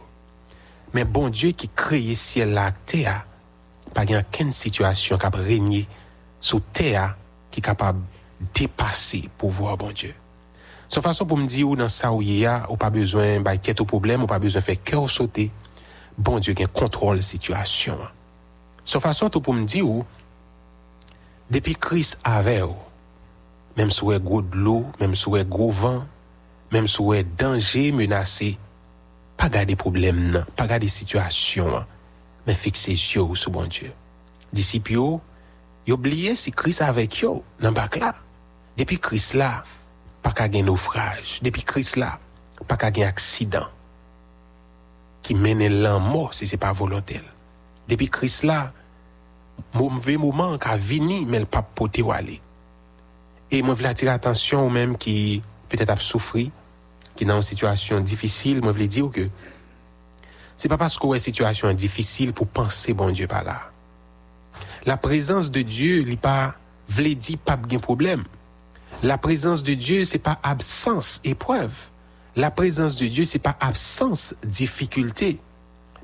Mais 0.93 1.05
bon 1.05 1.29
Dieu 1.29 1.51
qui 1.51 1.69
crée 1.69 2.15
ciel 2.15 2.53
la 2.53 2.71
terre, 2.71 3.25
pas 3.93 4.03
a 4.03 4.51
situation 4.51 5.17
qui 5.17 5.25
a 5.25 5.29
régné 5.29 5.87
sous 6.41 6.59
terre 6.59 7.15
qui 7.51 7.59
est 7.59 7.63
capable 7.63 8.01
dépasser 8.55 9.29
pour 9.37 9.51
voir 9.51 9.77
bon 9.77 9.91
Dieu. 9.91 10.13
Son 10.87 11.01
façon 11.01 11.25
pour 11.25 11.37
me 11.37 11.45
dire 11.45 11.69
ou 11.69 11.75
dans 11.75 11.87
ça 11.87 12.11
il 12.19 12.45
a, 12.45 12.67
pas 12.79 12.89
besoin 12.89 13.39
bah 13.39 13.57
tête 13.57 13.79
au 13.79 13.85
problème, 13.85 14.23
ou 14.23 14.27
pas 14.27 14.39
besoin 14.39 14.61
faire 14.61 14.81
cœur 14.83 15.09
sauter. 15.09 15.51
Bon 16.17 16.39
Dieu 16.39 16.53
qui 16.53 16.65
contrôle 16.65 17.21
situation. 17.21 17.97
Son 18.89 18.99
façon 18.99 19.29
tout 19.29 19.39
pour 19.39 19.53
me 19.53 19.65
dire 19.65 19.85
depuis 21.51 21.75
Christ 21.75 22.19
avait 22.23 22.63
même 23.77 23.91
sous 23.91 24.19
gros 24.19 24.41
de 24.41 24.57
l'eau, 24.57 24.87
même 24.99 25.13
sous 25.13 25.33
gros 25.43 25.69
vent, 25.69 26.07
même 26.71 26.87
sous 26.87 27.13
danger 27.37 27.91
menacé, 27.91 28.57
pas 29.37 29.47
garder 29.47 29.75
problème 29.75 30.31
non, 30.31 30.43
pas 30.55 30.65
garder 30.65 30.87
situation, 30.87 31.85
mais 32.47 32.55
fixer 32.55 32.95
sur 32.95 33.27
bon 33.51 33.67
Dieu. 33.67 33.93
Disciples, 34.51 34.93
yo 34.95 35.21
oublié 35.87 36.35
si 36.35 36.51
Christ 36.51 36.81
avec 36.81 37.19
yo 37.19 37.43
dans 37.59 37.71
bac 37.71 37.95
là. 37.95 38.15
Depuis 38.75 38.97
Christ 38.97 39.35
là, 39.35 39.65
pas 40.23 40.31
qu'à 40.31 40.45
un 40.45 40.63
naufrage. 40.63 41.41
Depuis 41.43 41.61
Christ 41.61 41.95
là, 41.95 42.17
pas 42.67 42.75
qu'à 42.75 42.87
un 42.87 43.05
accident 43.05 43.67
qui 45.21 45.35
mène 45.35 45.83
l'en 45.83 45.99
mort 45.99 46.33
si 46.33 46.47
c'est 46.47 46.57
pas 46.57 46.73
volontaire. 46.73 47.21
Depuis 47.87 48.09
Christ 48.09 48.45
là, 48.45 48.73
mauvais 49.73 50.17
moment 50.17 50.57
qui 50.57 50.67
a 50.67 50.77
venu, 50.77 51.25
mais 51.27 51.39
le 51.39 51.45
pas 51.45 51.61
poté 51.61 52.01
ou 52.01 52.11
aller. 52.11 52.41
Et 53.51 53.61
moi, 53.61 53.73
je 53.73 53.79
voulais 53.79 53.89
attirer 53.89 54.11
l'attention 54.11 54.65
aux 54.65 54.69
mêmes 54.69 54.97
qui 54.97 55.41
peut-être 55.69 55.89
a 55.89 55.97
souffert, 55.97 56.47
qui 57.15 57.25
dans 57.25 57.37
une 57.37 57.41
situation 57.41 57.99
difficile, 57.99 58.59
moi, 58.61 58.69
je 58.69 58.73
voulais 58.73 58.87
dire 58.87 59.09
que 59.11 59.29
c'est 60.57 60.69
pas 60.69 60.77
parce 60.77 60.97
qu'on 60.97 61.13
est 61.13 61.17
une 61.17 61.23
situation 61.23 61.71
difficile 61.73 62.33
pour 62.33 62.47
penser 62.47 62.93
bon 62.93 63.11
Dieu 63.11 63.27
par 63.27 63.43
là. 63.43 63.71
La 64.85 64.97
présence 64.97 65.51
de 65.51 65.61
Dieu, 65.61 66.03
il 66.05 66.17
pas 66.17 66.55
voulait 66.89 67.15
dire 67.15 67.37
pas 67.37 67.55
de 67.55 67.77
problème. 67.77 68.23
La 69.03 69.17
présence 69.17 69.63
de 69.63 69.73
Dieu, 69.73 70.03
c'est 70.05 70.19
pas 70.19 70.39
absence 70.43 71.21
épreuve. 71.23 71.73
La 72.35 72.51
présence 72.51 72.95
de 72.95 73.07
Dieu, 73.07 73.25
c'est 73.25 73.39
pas 73.39 73.55
absence 73.59 74.35
difficulté. 74.43 75.39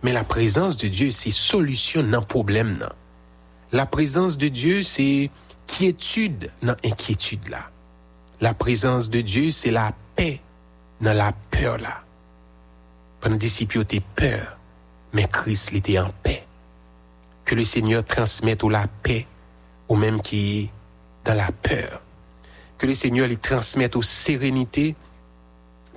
Mais 0.03 0.13
la 0.13 0.23
présence 0.23 0.77
de 0.77 0.87
Dieu, 0.87 1.11
c'est 1.11 1.31
solution 1.31 2.03
dans 2.03 2.21
problème. 2.21 2.77
Non. 2.77 2.89
La 3.71 3.85
présence 3.85 4.37
de 4.37 4.47
Dieu, 4.47 4.83
c'est 4.83 5.29
quiétude 5.67 6.51
dans 6.61 6.75
inquiétude 6.83 7.47
là. 7.49 7.69
La 8.41 8.53
présence 8.53 9.09
de 9.09 9.21
Dieu, 9.21 9.51
c'est 9.51 9.71
la 9.71 9.91
paix 10.15 10.41
dans 11.01 11.13
la 11.13 11.31
peur 11.51 11.77
là. 11.77 12.03
Pendant 13.21 13.35
disciples 13.35 13.79
étaient 13.79 14.03
peur, 14.15 14.57
mais 15.13 15.27
Christ 15.27 15.73
était 15.73 15.99
en 15.99 16.09
paix. 16.21 16.45
Que 17.43 17.55
le 17.55 17.65
Seigneur 17.65 18.03
transmette 18.03 18.63
la 18.63 18.87
paix 18.87 19.25
aux 19.87 19.95
mêmes 19.95 20.21
qui 20.21 20.69
dans 21.23 21.33
la 21.33 21.51
peur. 21.51 22.01
Que 22.77 22.85
le 22.85 22.93
Seigneur 22.93 23.27
lui 23.27 23.37
transmette 23.37 23.95
aux 23.95 24.01
sérénité 24.01 24.95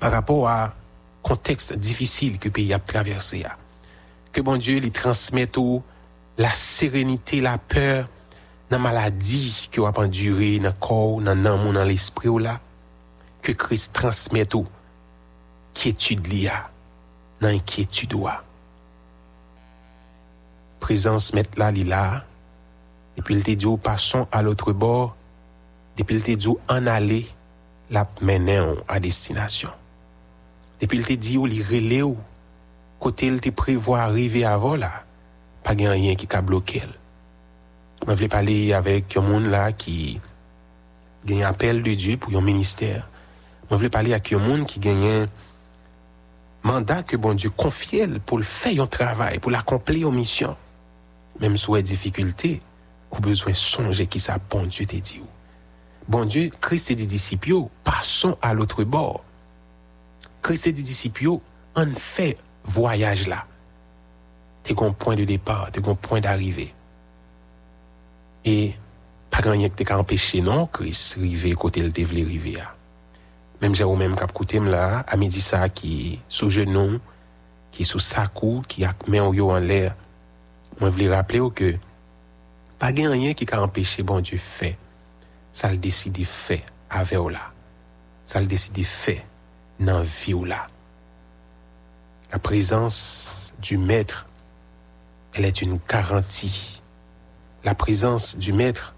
par 0.01 0.13
rapport 0.13 0.49
à 0.49 0.75
contexte 1.23 1.75
difficile 1.75 2.39
que 2.39 2.49
le 2.49 2.53
pays 2.53 2.73
a 2.73 2.79
traversé. 2.79 3.45
Que 4.33 4.41
bon 4.41 4.57
Dieu 4.57 4.79
lui 4.79 4.91
transmette 4.91 5.59
la 6.39 6.53
serenite, 6.55 7.43
la 7.43 7.59
peur 7.59 8.07
nan 8.71 8.83
maladi 8.85 9.49
ki 9.73 9.83
wap 9.83 9.99
endure 10.03 10.55
nan 10.63 10.77
kor, 10.81 11.19
nan 11.25 11.43
nan 11.43 11.59
moun, 11.61 11.75
nan 11.77 11.89
l'esprit 11.89 12.31
ou 12.31 12.41
la, 12.43 12.59
ke 13.43 13.55
kris 13.59 13.89
transmet 13.95 14.55
ou 14.55 14.69
kietude 15.79 16.31
li 16.31 16.45
a 16.51 16.63
nan 17.43 17.59
kietude 17.67 18.19
ou 18.19 18.29
a. 18.31 18.39
Prezans 20.85 21.33
met 21.35 21.59
la 21.59 21.73
li 21.75 21.83
la, 21.89 22.23
depil 23.17 23.43
te 23.47 23.57
djo 23.59 23.75
pason 23.83 24.29
al 24.31 24.53
otre 24.53 24.77
bor, 24.79 25.17
depil 25.99 26.23
te 26.27 26.39
djo 26.39 26.59
an 26.71 26.87
ale, 26.93 27.25
lap 27.91 28.21
menen 28.23 28.77
ou 28.77 28.87
a 28.87 29.01
destinasyon. 29.03 29.75
Depil 30.79 31.03
te 31.09 31.19
djo 31.19 31.49
li 31.51 31.65
rele 31.67 32.05
ou, 32.07 32.21
kote 33.03 33.27
l 33.33 33.43
te 33.43 33.51
prevo 33.55 33.97
arrive 33.99 34.45
avon 34.47 34.79
la, 34.79 34.93
pas 35.69 35.75
qui 35.75 36.37
a 36.37 36.43
bloqué. 36.43 36.83
Je 38.07 38.13
voulais 38.13 38.29
parler 38.29 38.73
avec 38.73 39.17
un 39.17 39.21
monde 39.21 39.47
là 39.47 39.73
qui 39.73 40.19
gagne 41.27 41.45
appel 41.45 41.83
de 41.83 41.95
Dieu 41.95 42.17
pour 42.17 42.35
un 42.35 42.41
ministère. 42.41 43.09
Je 43.71 43.77
voulais 43.77 43.91
parler 43.91 44.13
avec 44.13 44.33
un 44.33 44.39
monde 44.39 44.67
qui 44.67 44.81
gagne 44.81 45.29
mandat 46.63 47.03
que 47.03 47.17
bon 47.17 47.35
Dieu 47.35 47.51
confie 47.51 48.03
pour 48.25 48.43
faire 48.43 48.83
un 48.83 48.87
travail, 48.87 49.41
pour 49.41 49.51
l'accomplir 49.51 50.09
en 50.09 50.13
mission. 50.13 50.57
Même 51.41 51.57
sous 51.57 51.75
les 51.75 51.83
difficultés, 51.83 52.63
ou 53.13 53.21
besoin 53.21 53.53
de 53.53 53.57
songer 53.57 54.07
qui 54.07 54.21
ça 54.21 54.39
bon 54.51 54.65
Dieu 54.65 54.87
te 54.87 54.97
dit. 54.97 55.21
Bon 56.09 56.25
Dieu, 56.25 56.51
Christ 56.63 56.91
et 56.91 56.95
des 56.95 57.07
disciples, 57.07 57.69
passons 57.85 58.39
à 58.41 58.55
l'autre 58.55 58.85
bord. 58.85 59.23
Christ 60.43 60.69
et 60.69 60.73
des 60.73 60.83
disciples, 60.83 61.41
on 61.77 61.95
fait 61.95 62.39
voyage 62.65 63.29
là. 63.29 63.45
Un 64.71 64.93
point 64.93 65.17
de 65.17 65.25
départ, 65.25 65.71
t'es 65.73 65.87
un 65.89 65.95
point 65.95 66.21
d'arrivée. 66.21 66.75
Et 68.45 68.75
pas 69.31 69.43
chose 69.43 69.69
qui 69.75 69.85
t'a 69.85 69.99
empêché 69.99 70.41
non, 70.41 70.67
Christ, 70.67 71.17
arriver 71.19 71.53
côté 71.53 71.81
le 71.81 71.91
devait 71.91 72.23
arriver. 72.23 72.59
Même 73.61 73.75
j'ai 73.75 73.85
même 73.85 74.15
cap 74.15 74.33
côté 74.33 74.61
là, 74.61 75.05
à 75.09 75.17
midi 75.17 75.41
ça 75.41 75.69
qui 75.69 76.21
sous 76.29 76.51
genou, 76.51 77.01
qui 77.73 77.85
sous 77.85 78.01
cou, 78.33 78.63
qui 78.69 78.85
a 78.85 78.95
mis 79.09 79.19
en 79.21 79.33
en 79.33 79.59
l'air. 79.59 79.97
Moi, 80.81 80.91
je 80.91 80.95
voulais 80.95 81.15
rappeler 81.15 81.41
que 81.55 81.75
pas 82.79 82.89
rien 82.89 83.35
qui 83.35 83.47
a 83.53 83.63
empêché 83.63 84.03
bon 84.03 84.21
Dieu 84.21 84.39
fait. 84.39 84.79
Ça 85.53 85.71
le 85.71 85.77
décide 85.77 86.25
fait 86.25 86.65
avec 86.89 87.19
là. 87.19 87.51
Ça 88.25 88.41
le 88.41 88.47
décide 88.47 88.85
fait 88.85 89.25
dans 89.81 90.03
vie 90.03 90.35
là. 90.47 90.69
La 92.31 92.39
présence 92.39 93.53
du 93.61 93.77
maître, 93.77 94.28
elle 95.35 95.45
est 95.45 95.63
une 95.63 95.79
garantie. 95.89 96.83
La 97.65 97.75
présence 97.75 98.37
du 98.37 98.53
maître, 98.53 98.95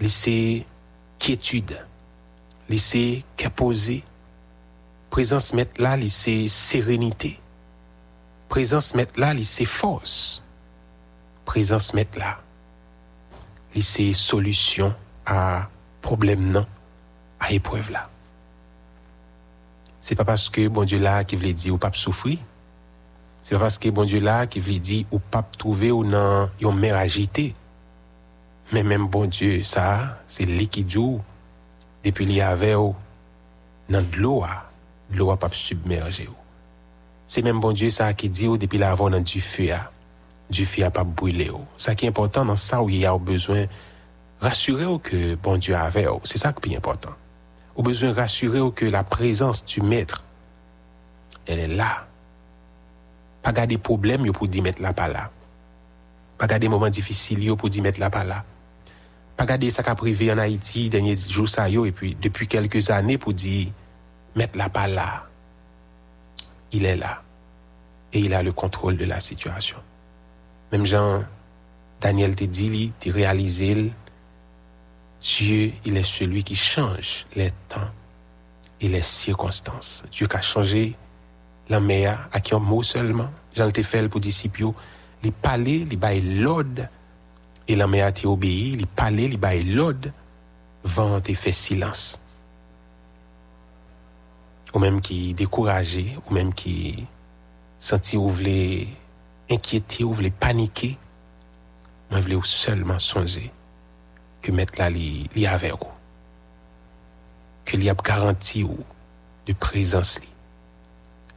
c'est 0.00 0.66
quiétude 1.18 1.84
lycée 2.68 3.24
posé. 3.50 4.04
Présence 5.10 5.54
mettre 5.54 5.80
là, 5.80 5.96
sérénité. 6.48 7.40
Présence 8.48 8.94
mettre 8.94 9.18
là, 9.18 9.34
force. 9.64 10.42
Présence 11.44 11.94
mettre 11.94 12.18
là, 12.18 12.40
lycée 13.74 14.12
solution 14.14 14.94
à 15.26 15.68
problème 16.00 16.50
non, 16.50 16.66
à 17.38 17.52
épreuve 17.52 17.90
là. 17.90 18.10
C'est 20.00 20.14
pas 20.14 20.24
parce 20.24 20.50
que 20.50 20.68
bon 20.68 20.84
Dieu 20.84 20.98
là 20.98 21.24
qui 21.24 21.36
voulait 21.36 21.54
dire 21.54 21.74
ou 21.74 21.78
pas 21.78 21.90
souffrir. 21.92 22.38
C'est 23.44 23.58
parce 23.58 23.78
que 23.78 23.90
bon 23.90 24.04
Dieu 24.04 24.20
là 24.20 24.46
qui 24.46 24.58
voulait 24.58 24.78
dire 24.78 25.04
ou 25.12 25.18
pas 25.18 25.42
trouver 25.42 25.92
ou 25.92 26.02
non, 26.02 26.48
yon 26.62 26.72
mer 26.72 26.96
agité. 26.96 27.54
Mais 28.72 28.82
même 28.82 29.06
bon 29.06 29.26
Dieu, 29.26 29.62
ça, 29.62 30.18
c'est 30.26 30.46
lui 30.46 30.66
qui 30.66 30.82
depuis 30.82 32.26
qu'il 32.26 32.32
y 32.32 32.40
avait 32.40 32.72
dans 32.72 32.94
de 33.90 34.16
l'eau, 34.16 34.42
de 35.10 35.18
l'eau 35.18 35.36
pas 35.36 35.50
submerger. 35.52 36.30
C'est 37.26 37.42
même 37.42 37.60
bon 37.60 37.72
Dieu 37.72 37.90
ça 37.90 38.14
qui 38.14 38.30
dit 38.30 38.48
depuis 38.58 38.78
l'avant 38.78 39.10
dans 39.10 39.20
du 39.20 39.42
feu, 39.42 39.68
du 40.48 40.64
feu 40.64 40.82
a 40.82 40.90
pas 40.90 41.04
brûlé. 41.04 41.50
Ça 41.76 41.94
qui 41.94 42.06
est 42.06 42.08
important 42.08 42.46
dans 42.46 42.56
ça 42.56 42.82
où 42.82 42.88
il 42.88 42.96
y 42.96 43.06
a 43.06 43.16
besoin 43.18 43.66
rassurer 44.40 44.86
que 45.02 45.34
bon 45.34 45.58
Dieu 45.58 45.76
avait, 45.76 46.06
c'est 46.24 46.38
ça 46.38 46.54
qui 46.54 46.72
est 46.72 46.76
important. 46.78 47.12
Au 47.76 47.82
besoin 47.82 48.14
rassurer 48.14 48.60
que 48.74 48.86
la 48.86 49.04
présence 49.04 49.66
du 49.66 49.82
maître 49.82 50.24
elle 51.46 51.58
est 51.58 51.68
là. 51.68 52.06
Pas 53.44 53.52
garder 53.52 53.76
problème 53.76 54.32
pour 54.32 54.48
dire 54.48 54.62
mettre 54.62 54.80
la 54.80 54.94
pas 54.94 55.06
là. 55.06 55.30
Pas 56.38 56.46
garder 56.46 56.66
moments 56.66 56.88
difficiles 56.88 57.54
pour 57.56 57.68
dire 57.68 57.82
mettre 57.82 58.00
la 58.00 58.08
pas 58.08 58.24
là. 58.24 58.42
Pas 59.36 59.44
garder 59.44 59.68
ça 59.68 59.82
qu'a 59.82 59.94
privé 59.94 60.32
en 60.32 60.38
Haïti 60.38 60.88
dernier 60.88 61.14
jour 61.14 61.46
ça 61.46 61.68
yo 61.68 61.84
et 61.84 61.92
puis 61.92 62.16
depuis 62.20 62.48
quelques 62.48 62.88
années 62.88 63.18
pour 63.18 63.34
dire 63.34 63.68
mettre 64.34 64.56
la 64.56 64.70
pas 64.70 64.88
là. 64.88 65.24
Il 66.72 66.86
est 66.86 66.96
là. 66.96 67.22
Et 68.14 68.20
il 68.20 68.32
a 68.32 68.42
le 68.42 68.52
contrôle 68.52 68.96
de 68.96 69.04
la 69.04 69.20
situation. 69.20 69.76
Même 70.72 70.86
Jean 70.86 71.22
Daniel 72.00 72.34
te 72.34 72.44
dit 72.44 72.92
te 72.98 73.10
réalisé 73.10 73.92
Dieu 75.20 75.72
il 75.84 75.98
est 75.98 76.04
celui 76.04 76.44
qui 76.44 76.56
change 76.56 77.26
les 77.36 77.50
temps 77.68 77.90
et 78.80 78.88
les 78.88 79.02
circonstances. 79.02 80.02
Dieu 80.10 80.26
qui 80.26 80.36
a 80.36 80.40
changé 80.40 80.96
la 81.68 81.80
à 82.32 82.40
qui 82.40 82.54
un 82.54 82.58
mot 82.58 82.82
seulement 82.82 83.30
Jean 83.54 83.70
te 83.70 83.82
fait 83.82 84.08
pour 84.08 84.20
disciples 84.20 84.72
les 85.22 85.30
palais 85.30 85.86
les 85.88 85.96
bail 85.96 86.20
l'ordre 86.20 86.88
et 87.66 87.76
la 87.76 87.86
mère 87.86 88.06
a 88.06 88.26
obéi, 88.26 88.72
il 88.72 88.86
parlait, 88.86 89.24
il 89.24 89.38
baille 89.38 89.64
l'ordre, 89.64 90.10
vent 90.84 91.20
et 91.26 91.34
fait 91.34 91.52
silence. 91.52 92.20
Ou 94.74 94.78
même 94.78 95.00
qui 95.00 95.34
découragé, 95.34 96.18
ou 96.28 96.34
même 96.34 96.52
qui 96.52 97.06
senti 97.78 98.16
ou 98.16 98.28
voulait 98.28 98.88
inquiéter, 99.50 100.04
ou 100.04 100.12
voulait 100.12 100.30
paniquer, 100.30 100.98
moi 102.10 102.20
voulais 102.20 102.38
seulement 102.42 102.98
songer 102.98 103.50
que 104.42 104.52
mettre 104.52 104.78
là 104.78 104.86
avec 104.86 105.72
vous. 105.72 105.88
Que 107.64 107.78
li 107.78 107.88
a 107.88 107.94
garanti 107.94 108.62
ou 108.62 108.76
de 109.46 109.54
présence 109.54 110.20
li. 110.20 110.33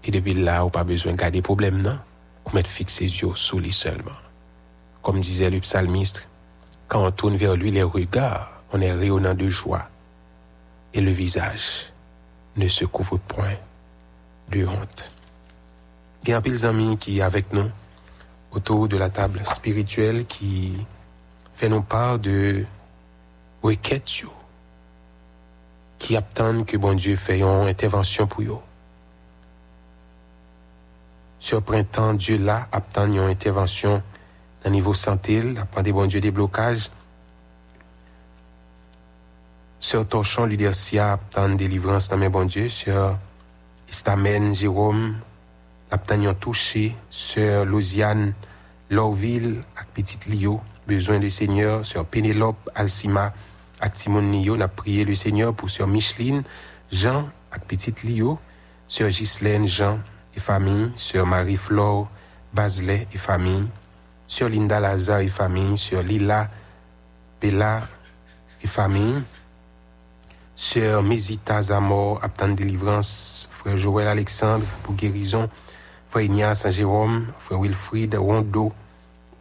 Et 0.08 0.12
depuis 0.12 0.34
là, 0.34 0.66
ou 0.66 0.70
pas 0.70 0.86
besoin 0.86 1.12
de 1.12 1.18
garder 1.18 1.42
problème 1.42 1.82
non, 1.82 2.00
ou 2.46 2.56
mettre 2.56 2.70
fixer 2.70 3.04
yeux 3.04 3.36
sur 3.36 3.60
lui 3.60 3.74
seulement. 3.74 4.12
Comme 5.02 5.20
disait 5.20 5.50
le 5.50 5.60
psalmiste, 5.60 6.30
quand 6.88 7.06
on 7.06 7.12
tourne 7.12 7.36
vers 7.36 7.56
lui 7.58 7.72
les 7.72 7.84
regards, 7.84 8.50
on 8.72 8.80
est 8.80 8.94
rayonnant 8.94 9.34
de 9.34 9.50
joie 9.50 9.90
et 10.94 11.02
le 11.02 11.12
visage 11.12 11.88
ne 12.56 12.70
se 12.70 12.86
couvre 12.86 13.18
point 13.18 13.58
de 14.50 14.66
honte. 14.66 15.12
Il 16.24 16.30
y 16.30 16.34
a 16.34 16.42
un 16.44 16.64
amis 16.64 16.98
qui 16.98 17.22
avec 17.22 17.52
nous 17.52 17.70
autour 18.52 18.88
de 18.88 18.96
la 18.96 19.10
table 19.10 19.42
spirituelle 19.46 20.26
qui 20.26 20.74
fait 21.54 21.70
nos 21.70 21.82
part 21.82 22.18
de 22.18 22.66
requêtes 23.62 24.24
qui 26.00 26.16
attendent 26.16 26.66
que 26.66 26.78
bon 26.78 26.94
Dieu 26.94 27.18
fasse 27.18 27.38
une 27.38 27.68
intervention 27.68 28.26
pour 28.26 28.44
eux. 28.44 28.67
Sur 31.40 31.62
printemps, 31.62 32.14
Dieu 32.14 32.38
là 32.38 32.68
attend 32.72 33.06
une 33.06 33.20
intervention 33.20 34.02
Nan 34.64 34.74
niveau 34.74 34.94
santé, 34.94 35.42
la 35.42 35.66
prend 35.66 35.82
des 35.82 35.94
bon 35.94 36.08
Dieu 36.08 36.20
des 36.20 36.32
blocages. 36.32 36.90
Sœur 39.80 40.08
Torchon, 40.08 40.46
leader 40.46 40.74
Sia, 40.74 41.20
tant 41.30 41.50
délivrance 41.50 42.10
dans 42.10 42.18
mes 42.18 42.30
bon 42.30 42.46
Dieu. 42.46 42.68
Sœur 42.68 43.20
Istamen, 43.88 44.54
Jérôme, 44.56 45.20
l'abtan 45.92 46.22
yon 46.22 46.34
touché. 46.34 46.96
Sœur 47.10 47.66
Lousiane, 47.66 48.34
Lorville, 48.90 49.64
ak 49.78 49.88
petite 49.94 50.26
Lio, 50.26 50.60
besoin 50.88 51.20
du 51.20 51.30
Seigneur. 51.30 51.86
Sœur 51.86 52.06
Pénélope, 52.06 52.70
Alcima, 52.74 53.34
ak 53.80 53.94
Timon 53.94 54.24
Nio, 54.24 54.58
n'a 54.58 54.68
prié 54.68 55.06
le 55.06 55.14
Seigneur 55.14 55.54
pour 55.54 55.70
Sœur 55.70 55.88
Micheline, 55.88 56.44
Jean, 56.92 57.30
ak 57.52 57.66
petite 57.66 58.04
Lio. 58.04 58.40
Sœur 58.88 59.10
Ghislaine, 59.10 59.68
Jean 59.68 60.00
et 60.38 60.40
famille. 60.40 60.92
Sœur 60.96 61.26
Marie-Flore, 61.26 62.08
Baselet 62.54 63.08
et 63.12 63.18
famille. 63.18 63.68
Sœur 64.28 64.50
Linda 64.50 64.80
Lazare 64.80 65.22
et 65.22 65.30
famille. 65.30 65.78
Sœur 65.78 66.04
Lila, 66.04 66.48
Bella 67.42 67.88
et 68.64 68.68
famille. 68.68 69.24
Sœur 70.56 71.04
Mésita 71.04 71.62
Zamor, 71.62 72.20
Aptan 72.24 72.50
Délivrance, 72.50 73.50
Frère 73.52 73.78
Joël 73.78 74.08
Alexandre 74.08 74.66
pour 74.82 74.96
guérison, 74.96 75.50
Frère 76.08 76.24
Ignace 76.24 76.62
Saint-Jérôme, 76.62 77.28
Frère 77.38 77.60
Wilfried 77.60 78.16
Rondo, 78.16 78.74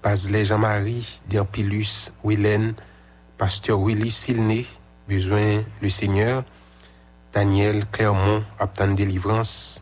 Baselet 0.03 0.45
Jean-Marie, 0.45 1.21
Dirpilus, 1.27 2.13
Willen, 2.23 2.75
Pasteur 3.39 3.83
Willy 3.83 4.11
Silné, 4.11 4.67
Besoin 5.09 5.63
le 5.81 5.89
Seigneur, 5.89 6.45
Daniel 7.33 7.87
Clermont, 7.87 8.45
Aptan 8.59 8.89
Délivrance, 8.89 9.81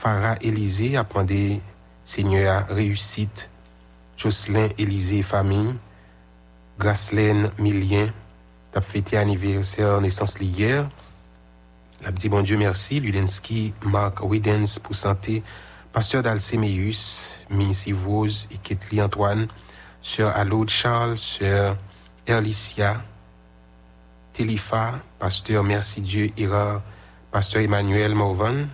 Farah 0.00 0.36
Élysée, 0.40 0.96
Aptan 0.96 1.24
des 1.24 1.60
Seigneur 2.06 2.66
Réussite, 2.68 3.50
Jocelyn 4.16 4.70
Élysée 4.78 5.22
Famille, 5.22 5.74
Gracelaine 6.78 7.50
Millien, 7.58 8.08
T'as 8.72 8.80
fêté 8.80 9.18
anniversaire 9.18 10.00
naissance 10.00 10.38
hier. 10.40 10.88
La 12.02 12.12
bon 12.12 12.40
Dieu 12.40 12.56
merci. 12.56 12.98
Ludensky, 12.98 13.74
Marc 13.82 14.22
Widens 14.22 14.78
pour 14.82 14.94
santé. 14.94 15.42
Pasteur 15.92 16.22
d'Alcéméus, 16.22 17.42
Miss 17.50 17.86
Yvose 17.86 18.48
et 18.52 18.56
Ketli 18.56 19.02
Antoine. 19.02 19.48
Sœur 20.00 20.34
Alaude 20.34 20.70
Charles, 20.70 21.18
Sœur 21.18 21.76
Erlicia. 22.26 23.02
Télifa, 24.32 25.00
Pasteur 25.18 25.62
Merci 25.62 26.00
Dieu 26.00 26.30
Ira. 26.38 26.82
Pasteur 27.30 27.60
Emmanuel 27.60 28.14
Morvan. 28.14 28.68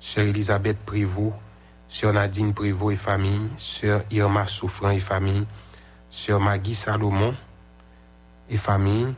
Sœur 0.00 0.24
Elisabeth 0.26 0.78
Prévost. 0.78 1.34
Sœur 1.88 2.12
Nadine 2.12 2.54
Prévost 2.54 2.92
et 2.92 2.96
famille. 2.96 3.48
Sœur 3.56 4.02
Irma 4.10 4.46
Souffrant 4.46 4.90
et 4.90 5.00
famille. 5.00 5.46
Sœur 6.10 6.40
Maggie 6.40 6.74
Salomon 6.74 7.34
et 8.48 8.56
famille. 8.56 9.14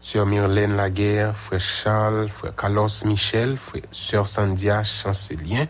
Sœur 0.00 0.26
Myrlène 0.26 0.76
Laguerre, 0.76 1.36
frère 1.36 1.60
Charles, 1.60 2.28
frère 2.28 2.54
Carlos 2.54 2.88
Michel, 3.04 3.56
sœur 3.90 4.28
Sandia 4.28 4.84
Chancelien, 4.84 5.66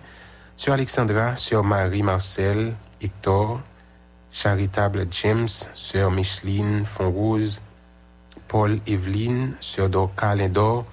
sœur 0.54 0.74
Alexandra, 0.74 1.34
sœur 1.34 1.64
Marie 1.64 2.02
Marcel, 2.02 2.76
Hector, 3.00 3.60
charitable 4.30 5.06
James, 5.10 5.48
sœur 5.74 6.10
Micheline 6.10 6.84
Fonrose, 6.84 7.62
Paul 8.48 8.78
Evelyne, 8.86 9.56
sœur 9.60 9.88
Dorca 9.88 10.34
Lindor, 10.34 10.84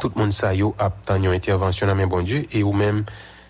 tout 0.00 0.12
le 0.14 0.20
monde 0.20 0.32
sa 0.32 0.54
yo 0.54 0.74
ap 0.78 1.06
tan 1.06 1.22
yon 1.22 1.32
intervention 1.32 1.86
dans 1.86 2.06
bon 2.06 2.22
Dieu 2.22 2.42
et 2.52 2.62
ou 2.62 2.72
même 2.72 3.04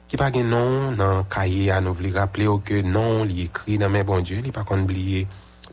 qui 0.08 0.16
pas 0.16 0.30
gen 0.30 0.48
non 0.48 0.92
dans 0.92 1.24
cahier 1.24 1.72
à 1.72 1.80
nous 1.80 1.92
vle 1.92 2.16
rappeler 2.16 2.46
ou 2.46 2.58
que 2.58 2.80
non 2.80 3.24
li 3.24 3.42
écrit 3.42 3.76
dans 3.78 3.90
mes 3.90 4.04
bon 4.04 4.20
Dieu, 4.20 4.40
li 4.40 4.52
pas 4.52 4.62
kon 4.62 4.82
oublier 4.82 5.26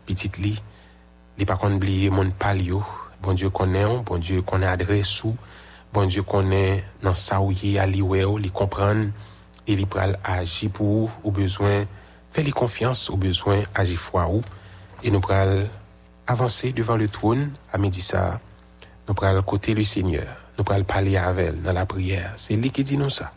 petite 0.08 0.40
li, 0.40 0.60
li 1.38 1.46
pas 1.46 1.56
kon 1.56 1.76
oublier 1.76 2.10
mon 2.10 2.32
palio, 2.32 2.84
bon 3.22 3.34
Dieu 3.34 3.52
connaît, 3.52 3.86
bon 4.04 4.18
Dieu 4.18 4.42
connaît 4.42 4.68
adresse 4.68 5.24
ou, 5.24 5.36
bon 5.94 6.06
Dieu 6.06 6.24
connaît 6.24 6.84
dans 7.04 7.14
ça 7.14 7.42
où 7.42 7.52
il 7.52 7.78
a 7.78 7.86
li 7.86 8.02
ou, 8.02 8.18
comprendre 8.52 9.12
et 9.68 9.76
li 9.76 9.86
pral 9.86 10.18
agir 10.24 10.72
pour 10.72 11.12
ou 11.24 11.32
besoin, 11.32 11.86
faire 12.32 12.44
li 12.44 12.52
confiance 12.52 13.10
ou 13.10 13.18
besoin 13.18 13.62
agir 13.76 14.00
foi 14.00 14.28
ou 14.28 14.42
et 15.04 15.12
nous 15.12 15.22
pral 15.22 15.70
avancer 16.26 16.72
devant 16.72 16.96
le 16.96 17.08
trône 17.08 17.54
à 17.72 17.78
midi 17.78 18.02
ça, 18.02 18.40
nous 19.08 19.14
pral 19.14 19.40
côté 19.44 19.76
le 19.76 19.84
Seigneur, 19.84 20.43
nous 20.58 20.64
pral 20.64 20.84
parler 20.86 21.18
avec 21.18 21.48
elle 21.48 21.62
dans 21.62 21.74
la 21.74 21.86
prière. 21.86 22.34
C'est 22.38 22.56
lui 22.56 22.72
qui 22.72 22.84
dit 22.84 22.98
nous 22.98 23.10
ça. 23.10 23.32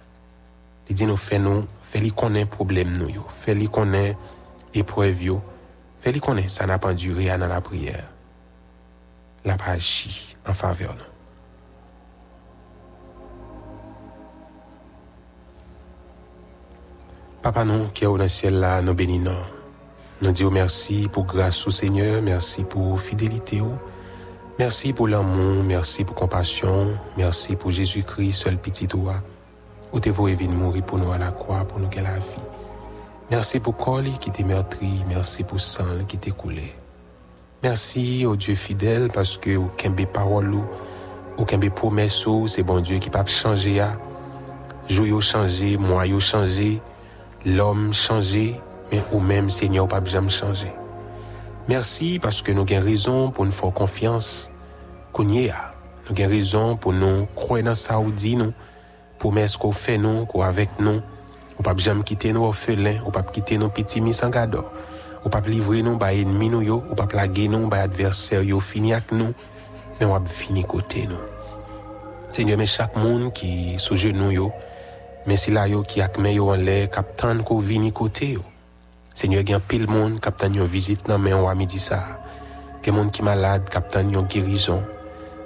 Il 0.89 0.95
dit 0.95 1.07
nous 1.07 1.17
fait 1.17 1.39
nous, 1.39 1.67
fait 1.83 1.99
li 1.99 2.13
connaît 2.13 2.47
problème 2.47 2.97
nous 2.97 3.09
yo, 3.09 3.25
fait 3.29 3.55
li 3.55 3.69
connaît 3.69 4.17
épreuve 4.75 5.23
yo, 5.23 5.43
fait 5.99 6.13
li 6.13 6.21
connaît 6.21 6.49
ça 6.49 6.67
n'a 6.67 6.79
pas 6.79 6.95
duré 6.95 7.27
dans 7.39 7.47
la 7.47 7.61
prière 7.61 8.09
la 9.47 9.57
agi 9.65 10.37
en 10.47 10.53
faveur 10.53 10.95
nous. 10.95 11.05
Papa 17.43 17.65
nous 17.65 17.87
qui 17.95 18.03
est 18.03 18.07
au 18.09 18.29
ciel 18.29 18.59
là, 18.59 18.83
nous 18.83 18.95
bénissons. 18.95 19.37
Nous 20.21 20.33
disons 20.33 20.51
merci 20.51 21.09
pour 21.13 21.27
grâce 21.27 21.65
au 21.67 21.71
Seigneur, 21.71 22.23
merci 22.23 22.65
pour 22.65 23.01
fidélité. 23.01 23.63
Merci 24.59 24.95
pour 24.95 25.07
l'amour, 25.07 25.62
merci 25.64 26.03
pour 26.03 26.16
compassion, 26.16 26.97
merci 27.19 27.57
pour 27.57 27.73
Jésus-Christ, 27.73 28.33
seul 28.33 28.57
petit 28.57 28.88
toi, 28.88 29.16
où 29.92 30.01
t'es 30.01 30.09
voué 30.09 30.35
venir 30.35 30.57
mourir 30.57 30.83
pour 30.83 30.97
nous 30.97 31.12
à 31.12 31.19
la 31.19 31.31
croix, 31.31 31.66
pour 31.66 31.79
nous 31.79 31.88
gagner 31.88 32.09
la 32.09 32.19
vie. 32.19 32.47
Merci 33.31 33.61
pour 33.61 33.77
corps 33.77 34.01
qui 34.19 34.31
t'est 34.31 34.45
meurtri, 34.45 35.05
merci 35.09 35.45
pour 35.45 35.61
sang 35.61 35.85
qui 36.09 36.16
t'est 36.16 36.31
coulé. 36.31 36.73
Merci 37.62 38.25
au 38.25 38.35
Dieu 38.35 38.55
fidèle 38.55 39.09
parce 39.12 39.37
que 39.37 39.57
aucun 39.57 39.90
des 39.90 40.07
paroles 40.07 40.57
aucun 41.37 41.59
des 41.59 41.69
promesses 41.69 42.27
c'est 42.47 42.62
bon 42.62 42.81
Dieu 42.81 42.97
qui 42.97 43.11
peut 43.11 43.19
changer 43.27 43.85
jour 44.88 45.07
yo 45.07 45.21
changé, 45.21 45.77
moi 45.77 46.05
changé, 46.19 46.81
l'homme 47.45 47.92
changé, 47.92 48.59
mais 48.90 49.03
ou 49.12 49.21
même 49.21 49.51
Seigneur 49.51 49.87
pas 49.87 50.03
jamais 50.03 50.31
changer. 50.31 50.73
Mersi 51.67 52.21
paske 52.23 52.53
nou 52.55 52.63
gen 52.63 52.85
rezon 52.87 53.33
pou 53.35 53.43
nou 53.43 53.51
fò 53.51 53.73
konfians 53.75 54.47
kounye 55.17 55.49
a. 55.51 55.73
Nou 56.07 56.15
gen 56.15 56.31
rezon 56.31 56.77
pou 56.79 56.95
nou 56.95 57.25
kwen 57.35 57.67
nan 57.67 57.75
sa 57.75 57.97
ou 57.99 58.13
di 58.15 58.37
nou, 58.39 58.55
pou 59.19 59.35
mè 59.35 59.43
skou 59.51 59.75
fè 59.75 59.97
nou, 59.99 60.29
kou 60.31 60.47
avèk 60.47 60.79
nou. 60.79 61.03
Ou 61.57 61.67
pap 61.67 61.83
jam 61.83 62.05
kite 62.07 62.31
nou 62.37 62.47
ofelin, 62.47 63.01
ou 63.03 63.11
pap 63.11 63.35
kite 63.35 63.59
nou 63.59 63.75
piti 63.75 63.99
misangado. 64.05 64.63
Ou 65.25 65.33
pap 65.33 65.51
livre 65.51 65.83
nou 65.83 65.99
ba 65.99 66.13
enmi 66.15 66.53
nou 66.55 66.63
yo, 66.63 66.79
ou 66.87 66.95
pap 66.95 67.19
lage 67.19 67.49
nou 67.51 67.67
ba 67.73 67.83
adverser 67.89 68.47
yo 68.47 68.63
fini 68.63 68.95
ak 68.95 69.11
nou, 69.17 69.35
men 69.99 70.13
wap 70.13 70.31
fini 70.31 70.63
kote 70.71 71.09
nou. 71.11 71.19
Senye 72.37 72.55
men 72.61 72.69
chak 72.71 72.95
moun 73.01 73.33
ki 73.35 73.81
souje 73.83 74.15
nou 74.15 74.31
yo, 74.31 74.53
men 75.27 75.41
sila 75.41 75.67
yo 75.73 75.83
ki 75.83 76.05
akmen 76.05 76.37
yo 76.37 76.53
anle 76.55 76.85
kap 76.95 77.17
tan 77.19 77.43
kou 77.43 77.59
vini 77.59 77.91
kote 77.91 78.37
yo. 78.37 78.45
Seigneur 79.17 79.47
gen 79.49 79.61
pile 79.65 79.89
monde 79.89 80.21
captain 80.21 80.53
yo 80.53 80.67
visite 80.69 81.09
nan 81.09 81.23
men 81.25 81.39
ou 81.41 81.49
midi 81.57 81.79
ça 81.81 82.21
gen 82.85 82.99
monde 82.99 83.11
qui 83.11 83.23
malade 83.25 83.65
captain 83.73 84.11
yo 84.13 84.21
guérison 84.23 84.83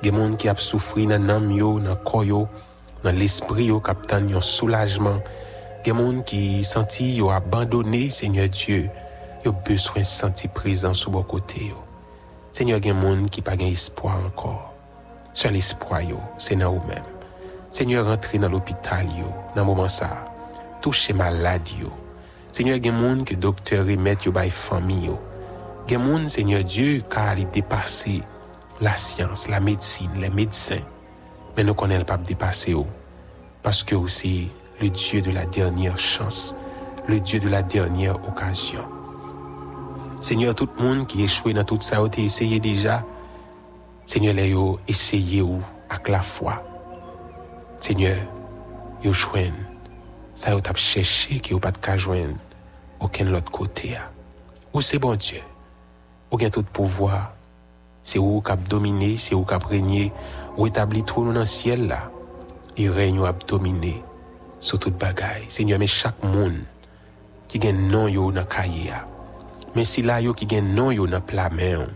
gen 0.02 0.16
monde 0.16 0.36
qui 0.36 0.48
a 0.48 0.56
souffri 0.56 1.06
nan 1.06 1.28
nam 1.30 1.52
yo 1.54 1.78
nan 1.78 1.94
corps 2.04 2.48
dans 3.04 3.14
l'esprit 3.14 3.66
yo 3.66 3.78
captain 3.78 4.26
yo 4.26 4.40
soulagement 4.40 5.22
gen 5.86 5.94
monde 5.94 6.24
qui 6.24 6.64
senti 6.64 7.14
yo 7.14 7.30
abandonné 7.30 8.10
Seigneur 8.10 8.48
Dieu 8.48 8.90
yo 9.44 9.52
besoin 9.52 10.02
sentir 10.02 10.50
présent 10.50 10.92
sur 10.92 11.12
vos 11.12 11.22
côté. 11.22 11.72
Seigneur, 12.52 12.80
il 12.82 12.88
y 12.88 12.90
a 12.90 13.00
gens 13.00 13.24
qui 13.30 13.42
pas 13.42 13.54
espoir 13.54 14.16
encore. 14.26 14.74
Seul 15.32 15.54
espoir 15.54 16.00
c'est 16.38 16.56
dans 16.56 16.72
vous 16.72 16.86
même. 16.88 17.04
Seigneur, 17.70 18.06
rentrez 18.06 18.38
dans 18.38 18.48
l'hôpital 18.48 19.06
yo, 19.16 19.26
dans 19.54 19.64
moment 19.64 19.88
ça. 19.88 20.26
Touchez 20.82 21.12
malade 21.12 21.68
yo. 21.80 21.99
Seigneur, 22.52 22.76
il 22.76 22.86
y 22.86 22.88
a 22.88 22.92
des 22.92 22.98
gens 22.98 23.24
que 23.24 23.34
docteur 23.34 23.86
remet 23.86 24.16
yo 24.24 24.32
bay 24.32 24.50
famille. 24.50 25.10
Il 25.88 25.92
y 25.92 25.94
a 25.94 25.98
des 25.98 26.04
gens, 26.04 26.28
Seigneur 26.28 26.64
Dieu, 26.64 27.02
car 27.08 27.38
il 27.38 27.48
dépassé 27.50 28.22
la 28.80 28.96
science, 28.96 29.48
la 29.48 29.60
médecine, 29.60 30.10
les 30.18 30.30
médecins. 30.30 30.82
Mais 31.56 31.64
nous 31.64 31.74
connaissons 31.74 32.04
pas 32.04 32.16
dépasser 32.16 32.72
yo. 32.72 32.86
Parce 33.62 33.82
que 33.82 33.94
c'est 34.06 34.48
le 34.80 34.88
Dieu 34.88 35.22
de 35.22 35.30
la 35.30 35.46
dernière 35.46 35.98
chance, 35.98 36.54
le 37.06 37.20
Dieu 37.20 37.38
de 37.38 37.48
la 37.48 37.62
dernière 37.62 38.16
occasion. 38.26 38.84
Seigneur, 40.20 40.54
tout 40.54 40.68
le 40.76 40.82
monde 40.82 41.06
qui 41.06 41.22
échoué 41.22 41.52
dans 41.52 41.64
tout 41.64 41.80
ça, 41.80 41.98
a 41.98 42.08
essayé 42.18 42.60
déjà. 42.60 43.04
Seigneur, 44.06 44.34
les 44.34 44.52
ou 44.54 44.78
avec 45.88 46.08
la 46.08 46.20
foi. 46.20 46.62
Seigneur, 47.80 48.16
yo 49.02 49.12
jouen. 49.12 49.52
Ça 50.40 50.52
yo 50.52 50.60
t'a 50.62 50.72
cherché 50.74 51.38
qui 51.38 51.50
yo 51.50 51.58
pas 51.58 51.70
de 51.70 51.98
joindre 51.98 52.38
aucun 52.98 53.30
autre 53.34 53.52
côté. 53.52 53.98
Ou 54.72 54.80
c'est 54.80 54.98
bon 54.98 55.14
Dieu. 55.14 55.42
Ou 56.30 56.38
bien 56.38 56.48
tout 56.48 56.62
pouvoir. 56.62 57.34
C'est 58.02 58.18
où 58.18 58.40
cap 58.40 58.66
dominer, 58.66 59.18
c'est 59.18 59.34
où 59.34 59.44
cap 59.44 59.62
régner, 59.64 60.10
ou 60.56 60.66
établit 60.66 61.04
tout 61.04 61.26
dans 61.26 61.38
le 61.38 61.44
ciel 61.44 61.88
là. 61.88 62.10
Et 62.78 62.88
règne 62.88 63.20
ou 63.20 63.26
dominer 63.46 64.02
sur 64.60 64.78
toute 64.78 64.96
bagaille. 64.96 65.44
Seigneur, 65.50 65.78
mais 65.78 65.86
chaque 65.86 66.24
monde 66.24 66.62
qui 67.46 67.58
gagne 67.58 67.90
non 67.90 68.08
yo 68.08 68.32
dans 68.32 68.46
cahier 68.46 68.94
Mais 69.76 69.84
si 69.84 70.00
là 70.00 70.22
yo 70.22 70.32
qui 70.32 70.48
gen 70.48 70.74
non 70.74 70.90
yo 70.90 71.06
dans 71.06 71.20
plat 71.20 71.50
main. 71.50 71.86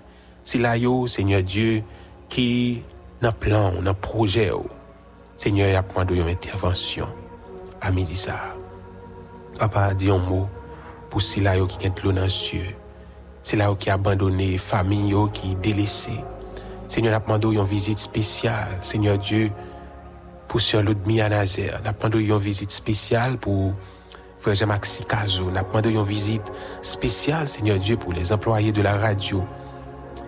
Si 0.43 0.59
là 0.59 0.77
yo 0.77 1.07
Seigneur 1.07 1.43
Dieu 1.43 1.83
qui 2.29 2.83
dans 3.23 3.33
plan, 3.33 3.73
dans 3.81 3.95
projet. 3.95 4.51
Seigneur 5.35 5.71
y 5.71 5.75
a 5.75 5.85
une 6.11 6.29
intervention 6.29 7.09
à 7.85 7.91
midi 7.91 8.17
ça. 8.17 8.57
Papa 9.59 9.95
dit 9.95 10.11
un 10.11 10.19
mot 10.19 10.49
pour 11.11 11.23
si 11.23 11.41
là 11.41 11.55
qui 11.67 11.89
de 11.89 12.01
l'eau 12.03 12.13
dans 12.13 12.23
les 12.23 12.55
yeux. 12.55 12.75
C'est 13.43 13.57
là 13.57 13.73
qui 13.79 13.91
abandonné 13.91 14.57
famille 14.59 15.15
qui 15.33 15.55
délaissé. 15.57 16.13
Seigneur 16.89 17.15
a 17.15 17.21
demandé 17.21 17.49
une 17.49 17.65
visite 17.65 17.99
spéciale. 17.99 18.79
Seigneur 18.83 19.19
Dieu 19.19 19.51
pour 20.49 20.61
Sœur 20.61 20.83
Ludmilla 20.83 21.29
Nazaire. 21.29 21.81
N'a 21.85 21.93
demandé 21.93 22.25
une 22.25 22.39
visite 22.39 22.71
spéciale 22.71 23.37
pour 23.37 23.75
Frère 24.39 24.55
Jean-Maxi 24.55 25.05
Cazo. 25.05 25.51
N'a 25.51 25.63
demandé 25.63 25.91
une 25.91 26.05
visite 26.05 26.53
spéciale, 26.81 27.49
Seigneur 27.49 27.79
Dieu, 27.79 27.97
pour 27.97 28.13
les 28.13 28.33
employés 28.33 28.73
de 28.73 28.81
la 28.81 28.97
radio, 28.97 29.45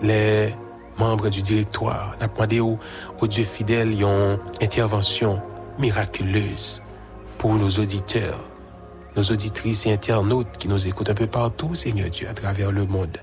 les 0.03 0.55
membres 0.99 1.31
du 1.31 1.41
directoire. 1.41 2.17
N'a 2.21 2.29
demandé 2.29 2.61
au, 2.61 2.79
au 3.21 3.27
Dieu 3.27 3.45
fidèle 3.45 3.93
une 3.99 4.39
intervention 4.61 5.41
miraculeuse 5.79 6.83
pour 7.39 7.55
nos 7.55 7.69
auditeurs, 7.69 8.41
nos 9.15 9.23
auditrices 9.23 9.87
et 9.87 9.93
internautes 9.93 10.59
qui 10.59 10.69
nous 10.69 10.87
écoutent 10.87 11.11
un 11.11 11.15
peu 11.15 11.27
partout, 11.27 11.75
Seigneur 11.75 12.11
Dieu, 12.11 12.29
à 12.29 12.35
travers 12.35 12.73
le 12.73 12.87
monde. 12.87 13.19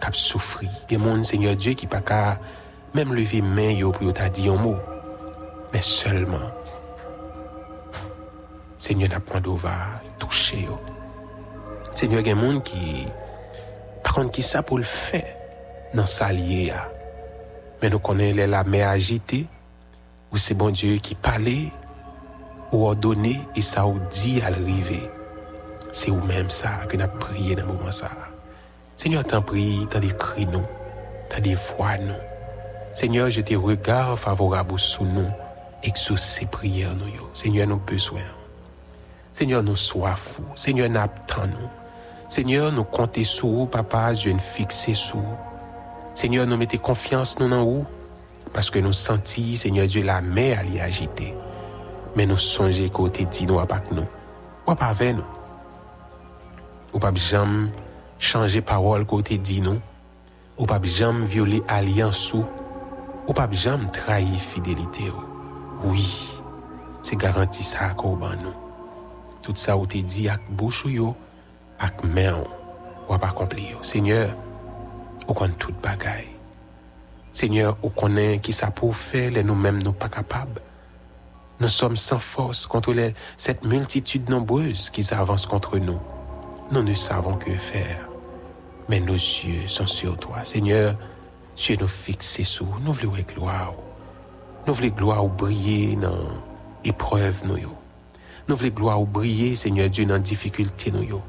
Cap 0.00 0.14
souffri. 0.14 0.68
Des 0.88 0.96
mondes, 0.96 1.24
Seigneur 1.24 1.56
Dieu, 1.56 1.74
qui 1.74 1.86
pas 1.86 2.00
qu'à 2.00 2.38
même 2.94 3.14
lever 3.14 3.40
main 3.40 3.78
pour 3.90 4.12
t'a 4.12 4.28
dit 4.28 4.48
un 4.48 4.56
mot. 4.56 4.76
Mais 5.72 5.82
seulement, 5.82 6.50
Seigneur 8.76 9.10
n'a 9.10 9.20
pas 9.20 9.40
va 9.40 9.76
toucher. 10.18 10.68
Seigneur, 11.94 12.20
il 12.20 12.26
y 12.26 12.30
a 12.30 12.34
des 12.34 12.40
gens 12.40 12.60
qui, 12.60 13.06
par 14.02 14.14
contre, 14.14 14.32
qui 14.32 14.42
ça 14.42 14.62
pour 14.62 14.78
le 14.78 14.84
faire 14.84 15.36
dans 15.94 16.06
sa 16.06 16.32
lié. 16.32 16.72
Mais 17.80 17.90
nous 17.90 17.98
connaissons 17.98 18.48
la 18.48 18.64
mer 18.64 18.88
agitée, 18.88 19.46
où 20.32 20.36
c'est 20.36 20.54
bon 20.54 20.70
Dieu 20.70 20.96
qui 20.96 21.14
parlait, 21.14 21.70
ou 22.72 22.86
ordonné, 22.86 23.40
et 23.54 23.60
ça 23.60 23.86
ou 23.86 23.98
dit 24.10 24.40
à 24.40 24.50
l'arrivée. 24.50 25.10
C'est 25.92 26.10
ou 26.10 26.20
même 26.22 26.48
ça 26.50 26.86
que 26.88 26.96
nous 26.96 27.04
avons 27.04 27.18
prié 27.18 27.54
dans 27.54 27.66
le 27.66 27.72
moment 27.74 27.90
ça. 27.90 28.10
Seigneur, 28.96 29.24
t'en 29.24 29.42
prie, 29.42 29.86
t'as 29.90 30.00
des 30.00 30.12
cris 30.16 30.46
nous, 30.46 30.64
t'as 31.28 31.40
des 31.40 31.54
voix 31.54 31.98
nous. 31.98 32.14
Seigneur, 32.92 33.30
je 33.30 33.40
te 33.40 33.54
regarde 33.54 34.18
favorable 34.18 34.78
sous 34.78 35.04
nous, 35.04 35.30
exaucer 35.82 36.46
prières 36.46 36.94
nous. 36.94 37.06
Seigneur, 37.34 37.66
nous 37.66 37.78
besoin. 37.78 38.20
Seigneur, 39.32 39.62
nous 39.62 39.76
soif. 39.76 40.40
Seigneur, 40.56 40.88
nous 40.88 41.46
nous. 41.46 41.68
Seigneur, 42.28 42.72
nous 42.72 42.84
comptons 42.84 43.24
sur 43.24 43.48
vous, 43.48 43.66
papa, 43.66 44.14
je 44.14 44.30
viens 44.30 44.38
fixer 44.38 44.94
sur 44.94 45.18
vous. 45.18 45.36
Seigneur, 46.14 46.46
nous 46.46 46.56
mettons 46.56 46.78
confiance 46.78 47.38
nous 47.38 47.48
dans 47.48 47.64
vous, 47.64 47.84
parce 48.52 48.70
que 48.70 48.78
nous 48.78 48.92
sentons, 48.92 49.54
Seigneur 49.54 49.86
Dieu, 49.86 50.02
la 50.02 50.20
mer 50.20 50.60
à 50.60 50.62
l'y 50.62 50.80
agiter. 50.80 51.34
men 52.16 52.28
nou 52.28 52.40
sonje 52.40 52.88
kote 52.92 53.24
di 53.32 53.46
nou 53.48 53.60
apak 53.62 53.90
nou. 53.94 54.06
Wap 54.66 54.82
ave 54.86 55.12
nou. 55.16 55.26
Ou 56.92 57.00
pap 57.02 57.16
jam 57.16 57.70
chanje 58.22 58.62
parol 58.64 59.06
kote 59.08 59.38
di 59.40 59.60
nou. 59.64 59.80
Ou 60.58 60.68
pap 60.68 60.84
jam 60.86 61.24
viole 61.26 61.62
aliansou. 61.72 62.44
Ou 63.26 63.36
pap 63.36 63.54
jam 63.56 63.86
trahi 63.94 64.38
fidelite 64.52 65.08
ou. 65.10 65.28
Oui, 65.88 66.06
se 67.02 67.16
garanti 67.18 67.64
sa 67.66 67.90
akou 67.90 68.18
ban 68.20 68.36
nou. 68.42 68.54
Tout 69.42 69.58
sa 69.58 69.74
ou 69.74 69.88
te 69.90 70.02
di 70.06 70.28
ak 70.30 70.44
bouchou 70.54 70.92
yo, 70.92 71.14
ak 71.82 72.04
men 72.06 72.36
ou. 72.38 72.50
Wap 73.08 73.24
akompli 73.26 73.72
yo. 73.72 73.80
Senyor, 73.82 74.30
ou 75.26 75.34
kon 75.34 75.56
tout 75.58 75.74
bagay. 75.82 76.28
Senyor, 77.34 77.74
ou 77.80 77.90
konen 77.96 78.38
ki 78.44 78.54
sa 78.54 78.70
pou 78.70 78.94
fe 78.94 79.30
le 79.32 79.42
nou 79.42 79.58
menm 79.58 79.80
nou 79.82 79.96
pa 79.96 80.12
kapab. 80.12 80.60
Nous 81.62 81.68
sommes 81.68 81.96
sans 81.96 82.18
force 82.18 82.66
contre 82.66 82.92
cette 83.36 83.64
multitude 83.64 84.28
nombreuse 84.28 84.90
qui 84.90 85.04
s'avance 85.04 85.46
contre 85.46 85.78
nous. 85.78 86.00
Nous 86.72 86.82
ne 86.82 86.92
savons 86.92 87.36
que 87.36 87.52
faire. 87.52 88.08
Mais 88.88 88.98
nos 88.98 89.14
yeux 89.14 89.68
sont 89.68 89.86
sur 89.86 90.16
toi. 90.16 90.44
Seigneur, 90.44 90.96
Dieu 91.56 91.76
nous 91.78 91.86
fixe 91.86 92.42
sur 92.42 92.66
nous. 92.80 92.92
Voulons 92.92 93.12
gloire. 93.32 93.74
Nous 94.66 94.74
voulons 94.74 94.88
gloire 94.88 95.24
briller 95.26 95.94
dans 95.94 96.32
l'épreuve 96.84 97.46
nous. 97.46 97.70
Nous 98.48 98.56
voulons 98.56 98.74
gloire 98.74 99.00
briller, 99.02 99.54
Seigneur 99.54 99.88
Dieu, 99.88 100.04
dans 100.04 100.14
la 100.14 100.18
difficulté 100.18 100.90
nous. 100.90 101.22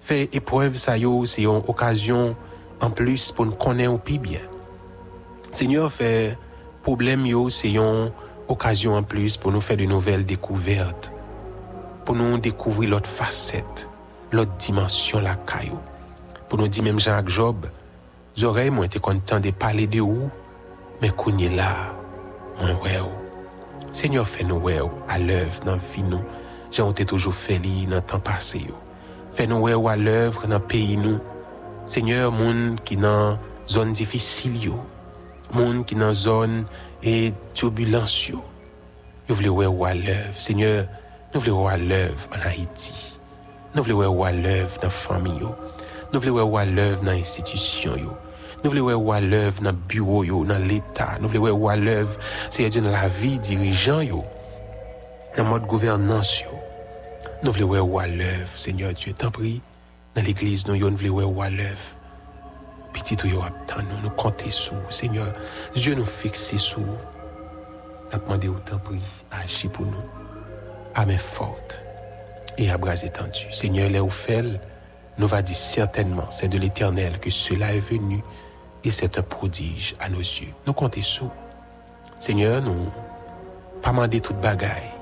Fait 0.00 0.34
épreuve 0.34 0.78
ça 0.78 0.94
c'est 1.26 1.42
une 1.42 1.62
occasion 1.68 2.34
en 2.80 2.88
plus 2.88 3.32
pour 3.32 3.44
nous 3.44 3.52
connaître 3.52 3.98
plus 3.98 4.18
bien. 4.18 4.40
Seigneur, 5.52 5.92
fait 5.92 6.38
problème 6.82 7.26
c'est 7.50 7.72
une 7.72 8.10
occasion 8.48 8.94
en 8.94 9.02
plus 9.02 9.36
pour 9.36 9.52
nous 9.52 9.60
faire 9.60 9.76
de 9.76 9.84
nouvelles 9.84 10.26
découvertes. 10.26 11.12
Pour 12.04 12.16
nous 12.16 12.38
découvrir 12.38 12.90
l'autre 12.90 13.08
facette, 13.08 13.88
l'autre 14.32 14.52
dimension 14.58 15.20
la 15.20 15.36
caillou. 15.36 15.78
Pour 16.48 16.58
nous 16.58 16.68
dire 16.68 16.82
même 16.82 16.98
Jacques 16.98 17.28
Job, 17.28 17.66
oreilles 18.42 18.70
moi 18.70 18.86
été 18.86 18.98
content 18.98 19.40
de 19.40 19.50
parler 19.50 19.86
de 19.86 20.00
où, 20.00 20.30
mais 21.02 21.10
qu'on 21.10 21.36
est 21.38 21.54
là, 21.54 21.94
moi 22.60 22.70
ouais. 22.82 23.00
ou. 23.00 23.92
Seigneur, 23.92 24.26
fais 24.26 24.44
nous 24.44 24.56
ouais 24.56 24.80
ou, 24.80 24.90
à 25.08 25.18
l'œuvre 25.18 25.60
dans 25.64 25.76
vie 25.76 26.02
nous. 26.02 26.22
J'ai 26.70 26.86
été 26.88 27.04
toujours 27.04 27.34
li 27.48 27.86
dans 27.86 27.96
le 27.96 28.02
temps 28.02 28.20
passé. 28.20 28.58
yo. 28.58 28.74
Fais 29.32 29.46
nous 29.46 29.56
ouais 29.56 29.74
ou, 29.74 29.88
à 29.88 29.96
l'œuvre 29.96 30.46
dans 30.46 30.58
le 30.58 30.62
pays 30.62 30.96
nous. 30.96 31.18
Seigneur, 31.86 32.32
moun 32.32 32.76
qui 32.84 32.96
dans 32.96 33.38
zone 33.68 33.92
difficile 33.92 34.64
yo. 34.64 34.80
Moun 35.52 35.84
qui 35.84 35.94
dans 35.94 36.14
zone 36.14 36.64
et 37.02 37.32
turbulence. 37.54 38.32
Nous 39.28 39.34
voulons 39.34 39.68
ou 39.68 39.84
à 39.84 39.94
l'œuvre. 39.94 40.38
Seigneur, 40.38 40.86
nous 41.34 41.40
voulons 41.40 41.64
ouais 41.64 41.72
à 41.72 41.76
l'œuvre 41.76 42.28
en 42.34 42.46
Haïti. 42.48 43.18
Nous 43.74 43.82
voulons 43.82 44.08
ou 44.08 44.24
à 44.24 44.32
l'œuvre 44.32 44.76
dans 44.76 44.84
la 44.84 44.90
famille. 44.90 45.48
Nous 46.12 46.20
voulons 46.20 46.44
ou 46.44 46.56
à 46.56 46.64
l'œuvre 46.64 47.02
dans 47.02 47.12
l'institution. 47.12 47.92
Nous 48.64 48.70
voulons 48.70 48.94
ou 48.94 49.12
à 49.12 49.20
l'œuvre 49.20 49.62
dans 49.62 49.70
le 49.70 49.76
bureau 49.76 50.24
dans 50.44 50.58
l'État. 50.58 51.18
Nous 51.20 51.28
voulons 51.28 51.52
ou 51.52 51.68
à 51.68 51.76
l'œuvre, 51.76 52.18
Seigneur 52.50 52.82
dans 52.82 52.90
la 52.90 53.08
vie 53.08 53.38
dirigeant. 53.38 54.00
Dans 55.36 55.44
mode 55.44 55.66
gouvernance. 55.66 56.42
Nous 57.42 57.52
voulons 57.52 57.82
ou 57.82 57.98
à 57.98 58.06
l'œuvre, 58.06 58.48
Seigneur 58.56 58.92
Dieu, 58.94 59.12
t'en 59.12 59.30
prie. 59.30 59.60
Dans 60.16 60.22
l'église, 60.22 60.66
nous 60.66 60.74
voulons 60.96 61.26
ou 61.26 61.42
à 61.42 61.50
l'œuvre. 61.50 61.97
Petit 62.98 63.16
nous, 63.26 64.00
nous 64.02 64.10
compter 64.10 64.50
sous, 64.50 64.74
Seigneur. 64.90 65.32
Dieu 65.74 65.94
nous 65.94 66.04
fixe 66.04 66.56
sous. 66.56 66.80
Nous 66.80 68.18
demandé 68.18 68.48
autant 68.48 68.78
prie, 68.78 69.00
agis 69.30 69.68
pour 69.68 69.86
nous. 69.86 70.04
À 70.94 71.06
main 71.06 71.16
forte 71.16 71.84
et 72.56 72.70
à 72.70 72.76
bras 72.76 73.00
étendus. 73.02 73.46
Seigneur, 73.52 73.88
les 73.88 74.00
nous 75.18 75.26
va 75.26 75.42
dire 75.42 75.56
certainement, 75.56 76.26
c'est 76.30 76.48
de 76.48 76.58
l'éternel 76.58 77.18
que 77.20 77.30
cela 77.30 77.72
est 77.72 77.80
venu 77.80 78.22
et 78.82 78.90
c'est 78.90 79.16
un 79.16 79.22
prodige 79.22 79.94
à 80.00 80.08
nos 80.08 80.18
yeux. 80.18 80.52
Nous 80.66 80.72
comptons 80.72 81.02
sous. 81.02 81.30
Seigneur, 82.18 82.60
nous 82.62 82.90
pas 83.80 83.90
demander 83.90 84.20
toute 84.20 84.40
bagaille. 84.40 84.92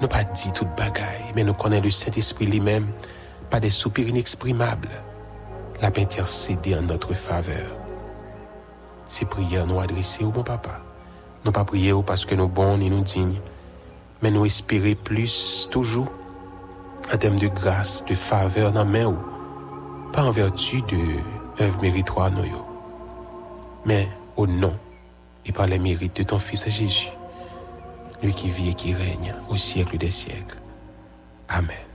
Nous 0.00 0.08
pas 0.08 0.24
dit 0.24 0.52
toute 0.52 0.74
bagaille, 0.76 1.32
mais 1.36 1.44
nous 1.44 1.54
connaissons 1.54 1.84
le 1.84 1.90
Saint-Esprit 1.90 2.46
lui-même, 2.46 2.88
pas 3.50 3.60
des 3.60 3.70
soupirs 3.70 4.08
inexprimables. 4.08 4.90
L'a 5.84 5.90
intercédé 5.98 6.74
en 6.74 6.80
notre 6.80 7.12
faveur. 7.12 7.76
Ces 9.06 9.26
prières 9.26 9.66
nous 9.66 9.80
adressées 9.80 10.24
au 10.24 10.30
bon 10.30 10.42
papa. 10.42 10.80
Nous 11.44 11.52
pas 11.52 11.66
prier 11.66 11.92
parce 12.06 12.24
que 12.24 12.34
nous 12.34 12.48
bons 12.48 12.78
ni 12.78 12.88
nous 12.88 13.02
dignes, 13.02 13.38
mais 14.22 14.30
nous 14.30 14.46
espérer 14.46 14.94
plus 14.94 15.68
toujours 15.70 16.10
en 17.12 17.18
termes 17.18 17.38
de 17.38 17.48
grâce, 17.48 18.02
de 18.06 18.14
faveur 18.14 18.72
dans 18.72 18.86
main 18.86 19.04
ou 19.04 19.18
pas 20.10 20.24
en 20.24 20.30
vertu 20.30 20.80
de 20.80 20.96
nous 21.60 22.44
yo, 22.44 22.66
mais 23.84 24.08
au 24.38 24.46
nom 24.46 24.78
et 25.44 25.52
par 25.52 25.66
les 25.66 25.78
mérites 25.78 26.16
de 26.16 26.22
ton 26.22 26.38
Fils 26.38 26.66
Jésus, 26.66 27.12
lui 28.22 28.32
qui 28.32 28.48
vit 28.48 28.70
et 28.70 28.74
qui 28.74 28.94
règne 28.94 29.34
au 29.50 29.58
siècle 29.58 29.98
des 29.98 30.10
siècles. 30.10 30.56
Amen. 31.46 31.93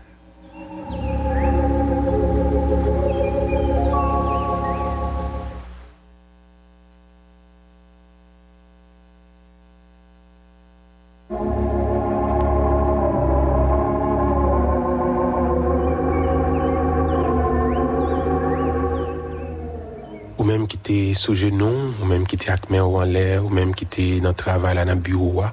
Qui 20.69 20.77
était 20.77 21.13
sous 21.13 21.36
genou, 21.36 21.93
ou 22.01 22.05
même 22.05 22.25
qui 22.25 22.36
était 22.36 22.49
avec 22.49 22.69
main 22.69 22.84
en 22.84 23.01
l'air, 23.03 23.45
ou 23.45 23.49
même 23.49 23.75
qui 23.75 23.84
était 23.84 24.21
dans 24.21 24.29
le 24.29 24.36
travail 24.36 24.75
là 24.75 24.86
dans 24.86 24.95
bureau, 24.95 25.43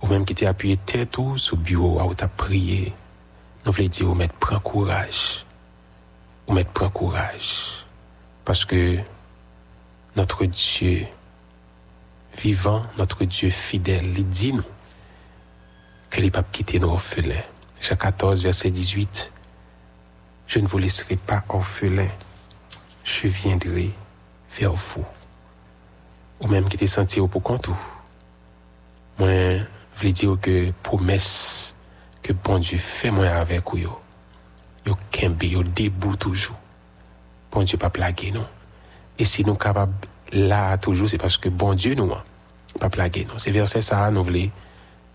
ou 0.00 0.06
même 0.06 0.24
qui 0.24 0.32
était 0.32 0.46
appuyé 0.46 0.76
tête 0.76 1.18
ou 1.18 1.36
sous 1.38 1.56
le 1.56 1.62
bureau 1.62 1.98
là, 1.98 2.04
où 2.04 2.14
tu 2.14 2.22
as 2.22 2.28
prié. 2.28 2.92
Nous 3.66 3.72
voulons 3.72 3.88
dire, 3.88 4.10
ou 4.10 4.14
mettre 4.14 4.34
prends 4.34 4.60
courage. 4.60 5.44
ou 6.46 6.52
mettre 6.52 6.70
prend 6.70 6.90
courage. 6.90 7.86
Parce 8.44 8.64
que 8.64 8.98
notre 10.16 10.44
Dieu 10.44 11.06
vivant, 12.38 12.84
notre 12.98 13.24
Dieu 13.24 13.50
fidèle, 13.50 14.06
il 14.16 14.28
dit 14.28 14.52
nous 14.52 14.62
que 16.10 16.20
les 16.20 16.30
papes 16.30 16.52
quitter 16.52 16.78
nos 16.78 16.92
orphelins. 16.92 17.42
Jean 17.80 17.96
14, 17.96 18.42
verset 18.42 18.70
18. 18.70 19.32
Je 20.46 20.58
ne 20.58 20.66
vous 20.66 20.78
laisserai 20.78 21.16
pas 21.16 21.42
orphelins. 21.48 22.10
Je 23.04 23.26
viendrai 23.26 23.90
vers 24.58 24.72
vous. 24.72 25.04
Ou 26.40 26.48
même 26.48 26.68
qui 26.68 26.76
te 26.76 26.86
senti 26.86 27.20
au 27.20 27.28
pour 27.28 27.42
compte. 27.42 27.68
Moi, 29.18 29.28
je 29.28 29.64
voulais 29.98 30.12
dire 30.12 30.36
que 30.40 30.72
promesse 30.82 31.74
que 32.22 32.32
bon 32.32 32.58
Dieu 32.58 32.78
fait 32.78 33.10
moi 33.10 33.26
avec 33.28 33.70
vous. 33.70 33.78
Yo, 33.78 34.00
yo 34.86 34.96
kembe, 35.10 35.44
yo 35.44 35.62
debout 35.62 36.16
toujours. 36.16 36.56
Bon 37.50 37.62
Dieu 37.62 37.78
pas 37.78 37.90
plaguer 37.90 38.32
non. 38.32 38.46
Et 39.18 39.24
si 39.24 39.44
nous 39.44 39.54
capables 39.54 39.92
là 40.32 40.76
toujours, 40.78 41.08
c'est 41.08 41.18
parce 41.18 41.36
que 41.36 41.48
bon 41.48 41.74
Dieu 41.74 41.94
nous 41.94 42.10
hein, 42.12 42.24
pas 42.80 42.90
plaguer 42.90 43.24
non. 43.26 43.38
C'est 43.38 43.50
verset 43.50 43.82
ça 43.82 44.10
nous 44.10 44.24
voulons 44.24 44.50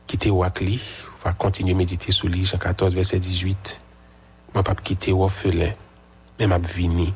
quitter 0.06 0.30
Wakli, 0.30 0.82
on 1.16 1.28
va 1.28 1.34
continuer 1.34 1.74
à 1.74 1.76
méditer 1.76 2.14
sur 2.14 2.30
lui, 2.30 2.46
Jean 2.46 2.58
14, 2.58 2.94
verset 2.94 3.20
18. 3.20 3.82
Je 4.54 4.58
ne 4.58 4.64
pas 4.64 4.76
quitter 4.76 5.12
orphelin, 5.12 5.74
mais 6.40 6.48
m'a 6.48 6.58
vini 6.58 7.14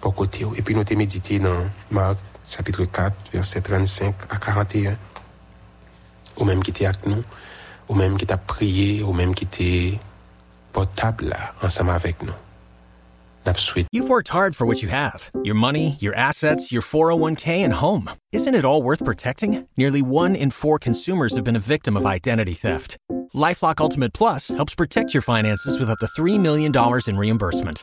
pour 0.00 0.14
côté. 0.14 0.46
Et 0.56 0.62
puis 0.62 0.74
nous 0.74 0.80
avons 0.80 0.96
médité 0.96 1.38
dans 1.38 1.68
Marc, 1.90 2.18
chapitre 2.48 2.84
4, 2.84 3.14
verset 3.32 3.60
35 3.60 4.14
à 4.28 4.36
41. 4.36 4.96
Ou 6.38 6.44
même 6.44 6.62
qui 6.62 6.70
était 6.70 6.86
avec 6.86 7.06
nous, 7.06 7.22
ou 7.88 7.94
même 7.94 8.16
qui 8.16 8.26
t'a 8.26 8.38
prié, 8.38 9.02
ou 9.02 9.12
même 9.12 9.34
qui 9.34 9.44
était 9.44 9.98
portable 10.72 11.26
là, 11.26 11.54
ensemble 11.62 11.90
avec 11.90 12.22
nous. 12.22 12.32
You've 13.90 14.08
worked 14.08 14.28
hard 14.28 14.54
for 14.54 14.66
what 14.66 14.82
you 14.82 14.88
have 14.88 15.30
your 15.42 15.54
money, 15.54 15.96
your 15.98 16.14
assets, 16.14 16.70
your 16.70 16.82
401k, 16.82 17.64
and 17.64 17.72
home. 17.72 18.10
Isn't 18.32 18.54
it 18.54 18.64
all 18.64 18.82
worth 18.82 19.04
protecting? 19.04 19.66
Nearly 19.76 20.02
one 20.02 20.36
in 20.36 20.50
four 20.50 20.78
consumers 20.78 21.34
have 21.34 21.44
been 21.44 21.56
a 21.56 21.60
victim 21.74 21.96
of 21.96 22.06
identity 22.06 22.54
theft. 22.54 22.96
Lifelock 23.34 23.80
Ultimate 23.80 24.12
Plus 24.12 24.48
helps 24.48 24.74
protect 24.74 25.14
your 25.14 25.22
finances 25.22 25.78
with 25.78 25.88
up 25.88 25.98
to 26.00 26.06
$3 26.06 26.38
million 26.38 26.72
in 27.06 27.16
reimbursement. 27.16 27.82